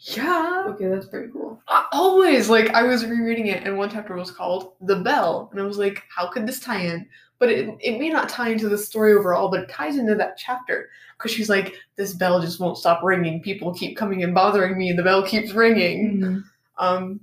Yeah. 0.00 0.64
Okay, 0.68 0.86
that's 0.88 1.06
pretty 1.06 1.32
cool. 1.32 1.60
Uh, 1.68 1.82
always 1.90 2.48
like 2.48 2.68
i 2.70 2.82
was 2.82 3.04
rereading 3.04 3.46
it 3.48 3.64
and 3.64 3.76
one 3.76 3.90
chapter 3.90 4.14
was 4.14 4.30
called 4.30 4.74
the 4.82 4.96
bell 5.00 5.48
and 5.50 5.60
i 5.60 5.64
was 5.64 5.78
like 5.78 6.02
how 6.14 6.28
could 6.28 6.46
this 6.46 6.60
tie 6.60 6.78
in 6.80 7.04
but 7.40 7.48
it, 7.50 7.68
it 7.80 7.98
may 7.98 8.08
not 8.08 8.28
tie 8.28 8.50
into 8.50 8.68
the 8.68 8.78
story 8.78 9.14
overall 9.14 9.48
but 9.50 9.60
it 9.60 9.68
ties 9.68 9.96
into 9.96 10.14
that 10.14 10.36
chapter 10.36 10.90
because 11.16 11.32
she's 11.32 11.48
like 11.48 11.74
this 11.96 12.12
bell 12.12 12.40
just 12.40 12.60
won't 12.60 12.78
stop 12.78 13.02
ringing 13.02 13.42
people 13.42 13.74
keep 13.74 13.96
coming 13.96 14.22
and 14.22 14.32
bothering 14.34 14.78
me 14.78 14.90
and 14.90 14.98
the 14.98 15.02
bell 15.02 15.26
keeps 15.26 15.52
ringing 15.54 16.20
Mhm. 16.20 16.44
um 16.78 17.20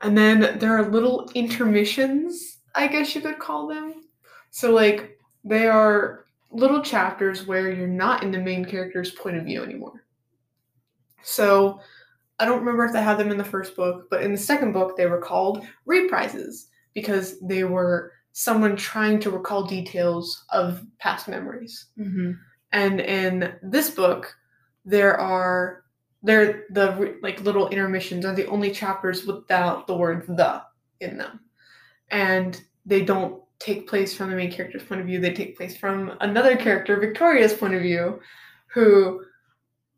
and 0.00 0.16
then 0.16 0.58
there 0.60 0.74
are 0.78 0.88
little 0.88 1.28
intermissions 1.34 2.58
i 2.74 2.86
guess 2.86 3.14
you 3.14 3.20
could 3.20 3.38
call 3.38 3.66
them 3.66 4.04
so 4.50 4.72
like 4.72 5.18
they 5.44 5.66
are 5.66 6.24
little 6.50 6.82
chapters 6.82 7.46
where 7.46 7.70
you're 7.70 7.86
not 7.86 8.22
in 8.22 8.30
the 8.30 8.38
main 8.38 8.64
character's 8.64 9.10
point 9.12 9.36
of 9.36 9.44
view 9.44 9.62
anymore 9.62 10.04
so 11.22 11.80
I 12.40 12.46
don't 12.46 12.60
remember 12.60 12.86
if 12.86 12.92
they 12.92 13.02
had 13.02 13.18
them 13.18 13.30
in 13.30 13.36
the 13.36 13.44
first 13.44 13.76
book, 13.76 14.08
but 14.10 14.22
in 14.22 14.32
the 14.32 14.38
second 14.38 14.72
book, 14.72 14.96
they 14.96 15.06
were 15.06 15.20
called 15.20 15.66
reprises 15.86 16.68
because 16.94 17.38
they 17.40 17.64
were 17.64 18.12
someone 18.32 18.76
trying 18.76 19.20
to 19.20 19.30
recall 19.30 19.64
details 19.64 20.44
of 20.50 20.82
past 20.98 21.28
memories. 21.28 21.88
Mhm. 21.98 22.38
And 22.72 23.00
in 23.00 23.54
this 23.62 23.90
book, 23.90 24.34
there 24.86 25.18
are 25.18 25.84
there 26.22 26.64
the 26.70 27.18
like 27.22 27.40
little 27.42 27.68
intermissions 27.68 28.24
are 28.24 28.34
the 28.34 28.46
only 28.46 28.70
chapters 28.70 29.26
without 29.26 29.86
the 29.86 29.96
word 29.96 30.26
the 30.26 30.62
in 31.00 31.18
them, 31.18 31.40
and 32.10 32.60
they 32.86 33.02
don't 33.02 33.42
take 33.58 33.88
place 33.88 34.14
from 34.16 34.30
the 34.30 34.36
main 34.36 34.50
character's 34.50 34.82
point 34.82 35.00
of 35.00 35.06
view. 35.06 35.20
They 35.20 35.34
take 35.34 35.56
place 35.56 35.76
from 35.76 36.16
another 36.20 36.56
character, 36.56 36.98
Victoria's 36.98 37.52
point 37.52 37.74
of 37.74 37.82
view, 37.82 38.20
who 38.72 39.24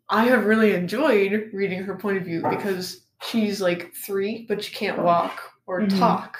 I 0.08 0.24
have 0.24 0.46
really 0.46 0.74
enjoyed 0.74 1.50
reading 1.52 1.82
her 1.84 1.96
point 1.96 2.18
of 2.18 2.24
view 2.24 2.42
because 2.48 3.06
she's 3.22 3.60
like 3.60 3.92
three, 3.94 4.46
but 4.48 4.62
she 4.62 4.74
can't 4.74 5.02
walk 5.02 5.40
or 5.66 5.82
Mhm. 5.82 5.98
talk. 5.98 6.38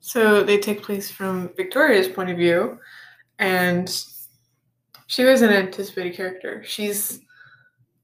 So 0.00 0.42
they 0.42 0.58
take 0.58 0.82
place 0.82 1.10
from 1.10 1.50
Victoria's 1.56 2.08
point 2.08 2.30
of 2.30 2.36
view, 2.38 2.78
and 3.38 3.88
she 5.06 5.24
was 5.24 5.42
an 5.42 5.50
anticipated 5.50 6.14
character. 6.14 6.62
She's 6.64 7.20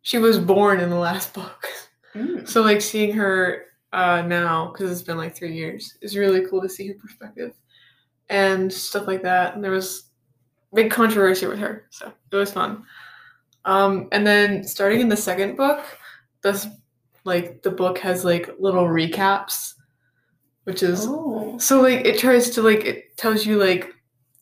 she 0.03 0.19
was 0.19 0.39
born 0.39 0.79
in 0.79 0.89
the 0.89 0.99
last 0.99 1.35
book, 1.35 1.67
Mm. 2.15 2.47
so 2.49 2.63
like 2.63 2.81
seeing 2.81 3.15
her 3.15 3.65
uh, 3.97 4.21
now 4.23 4.71
because 4.71 4.91
it's 4.93 5.03
been 5.03 5.17
like 5.17 5.35
three 5.35 5.55
years 5.55 5.97
is 6.03 6.17
really 6.17 6.47
cool 6.47 6.61
to 6.61 6.69
see 6.69 6.87
her 6.89 6.95
perspective 6.95 7.53
and 8.29 8.71
stuff 8.73 9.07
like 9.07 9.23
that. 9.23 9.55
And 9.55 9.65
there 9.65 9.71
was 9.71 10.11
big 10.75 10.91
controversy 10.91 11.47
with 11.47 11.59
her, 11.59 11.87
so 11.91 12.13
it 12.31 12.37
was 12.37 12.53
fun. 12.53 12.85
Um, 13.65 14.09
and 14.13 14.27
then 14.27 14.63
starting 14.63 15.01
in 15.01 15.09
the 15.09 15.17
second 15.17 15.57
book, 15.57 15.83
this 16.43 16.67
like 17.25 17.63
the 17.63 17.71
book 17.71 17.99
has 17.99 18.25
like 18.25 18.51
little 18.61 18.85
recaps, 18.85 19.73
which 20.65 20.83
is 20.83 21.07
Oh. 21.09 21.57
so 21.59 21.81
like 21.81 22.05
it 22.05 22.19
tries 22.19 22.51
to 22.51 22.63
like 22.63 22.85
it 22.85 23.17
tells 23.17 23.47
you 23.47 23.59
like 23.59 23.95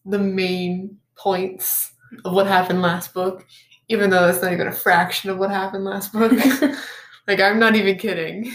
the 0.04 0.18
main 0.18 0.98
points 1.16 1.92
of 2.24 2.32
what 2.32 2.46
happened 2.46 2.82
last 2.82 3.14
book, 3.14 3.46
even 3.88 4.10
though 4.10 4.28
it's 4.28 4.42
not 4.42 4.52
even 4.52 4.66
a 4.66 4.72
fraction 4.72 5.30
of 5.30 5.38
what 5.38 5.50
happened 5.50 5.84
last 5.84 6.12
book. 6.12 6.32
like 7.28 7.40
I'm 7.40 7.60
not 7.60 7.76
even 7.76 7.96
kidding. 7.98 8.52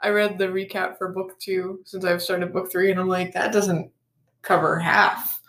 I 0.00 0.10
read 0.10 0.38
the 0.38 0.46
recap 0.46 0.96
for 0.96 1.08
book 1.08 1.38
two 1.38 1.80
since 1.84 2.04
I've 2.04 2.22
started 2.22 2.52
book 2.52 2.70
three, 2.70 2.90
and 2.90 3.00
I'm 3.00 3.08
like, 3.08 3.32
that 3.32 3.52
doesn't 3.52 3.90
cover 4.42 4.78
half 4.78 5.40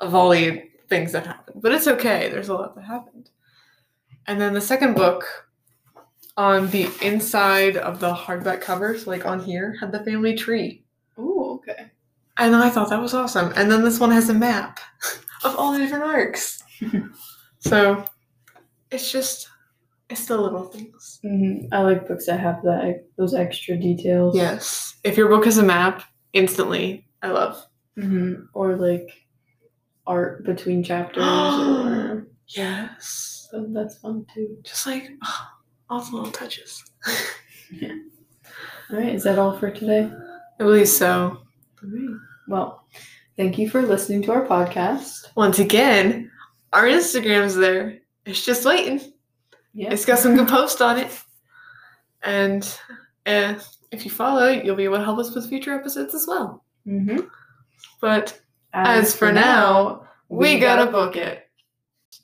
of 0.00 0.14
all 0.14 0.30
the 0.30 0.64
things 0.88 1.12
that 1.12 1.26
happened. 1.26 1.62
But 1.62 1.72
it's 1.72 1.86
okay. 1.86 2.28
There's 2.28 2.48
a 2.48 2.54
lot 2.54 2.74
that 2.74 2.84
happened. 2.84 3.30
And 4.26 4.40
then 4.40 4.54
the 4.54 4.60
second 4.60 4.94
book 4.94 5.24
on 6.36 6.68
the 6.70 6.90
inside 7.00 7.76
of 7.76 8.00
the 8.00 8.12
hardback 8.12 8.60
covers, 8.60 9.06
like 9.06 9.24
on 9.24 9.40
here, 9.40 9.76
had 9.80 9.92
the 9.92 10.04
family 10.04 10.34
tree. 10.34 10.84
Oh, 11.16 11.54
okay. 11.56 11.90
And 12.38 12.54
I 12.54 12.68
thought 12.68 12.90
that 12.90 13.00
was 13.00 13.14
awesome. 13.14 13.52
And 13.56 13.70
then 13.70 13.82
this 13.82 13.98
one 14.00 14.10
has 14.10 14.28
a 14.28 14.34
map 14.34 14.80
of 15.44 15.56
all 15.56 15.72
the 15.72 15.78
different 15.78 16.04
arks. 16.04 16.62
so 17.60 18.04
it's 18.90 19.10
just, 19.10 19.48
it's 20.10 20.26
the 20.26 20.36
little 20.38 20.64
things. 20.64 21.18
hmm 21.22 21.66
I 21.72 21.80
like 21.82 22.06
books 22.08 22.26
that 22.26 22.40
have 22.40 22.62
that 22.62 23.04
those 23.18 23.34
extra 23.34 23.76
details. 23.76 24.36
Yes. 24.36 24.96
If 25.04 25.16
your 25.16 25.28
book 25.28 25.44
has 25.44 25.58
a 25.58 25.62
map, 25.62 26.02
instantly, 26.32 27.06
I 27.22 27.28
love. 27.30 27.64
hmm 27.98 28.34
Or 28.54 28.76
like 28.76 29.08
art 30.06 30.44
between 30.44 30.82
chapters. 30.84 31.24
or 31.24 32.26
Yes. 32.48 33.48
so 33.50 33.66
that's 33.70 33.98
fun 33.98 34.24
too. 34.32 34.56
Just 34.62 34.86
like 34.86 35.10
oh, 35.24 35.46
all 35.90 36.00
the 36.00 36.16
little 36.16 36.30
touches. 36.32 36.84
All 38.90 38.98
right, 38.98 39.14
is 39.14 39.24
that 39.24 39.38
all 39.38 39.58
for 39.58 39.70
today? 39.70 40.08
I 40.60 40.62
believe 40.62 40.88
so. 40.88 41.38
All 41.82 41.90
right. 41.90 42.16
Well, 42.46 42.86
thank 43.36 43.58
you 43.58 43.68
for 43.68 43.82
listening 43.82 44.22
to 44.22 44.32
our 44.32 44.46
podcast. 44.46 45.26
Once 45.36 45.58
again, 45.58 46.30
our 46.72 46.84
Instagram's 46.84 47.56
there. 47.56 47.98
It's 48.24 48.44
just 48.46 48.64
waiting. 48.64 49.00
Yeah. 49.76 49.92
It's 49.92 50.06
got 50.06 50.18
some 50.18 50.34
good 50.34 50.48
posts 50.48 50.80
on 50.80 50.98
it. 50.98 51.10
And 52.22 52.62
uh, 53.26 53.54
if 53.92 54.06
you 54.06 54.10
follow, 54.10 54.48
you'll 54.48 54.74
be 54.74 54.84
able 54.84 54.96
to 54.96 55.04
help 55.04 55.18
us 55.18 55.34
with 55.34 55.48
future 55.48 55.74
episodes 55.74 56.14
as 56.14 56.26
well. 56.26 56.64
hmm 56.86 57.18
But 58.00 58.40
as 58.72 59.14
for 59.14 59.30
now, 59.30 60.08
we 60.30 60.58
gotta 60.58 60.90
book 60.90 61.16
it. 61.16 61.45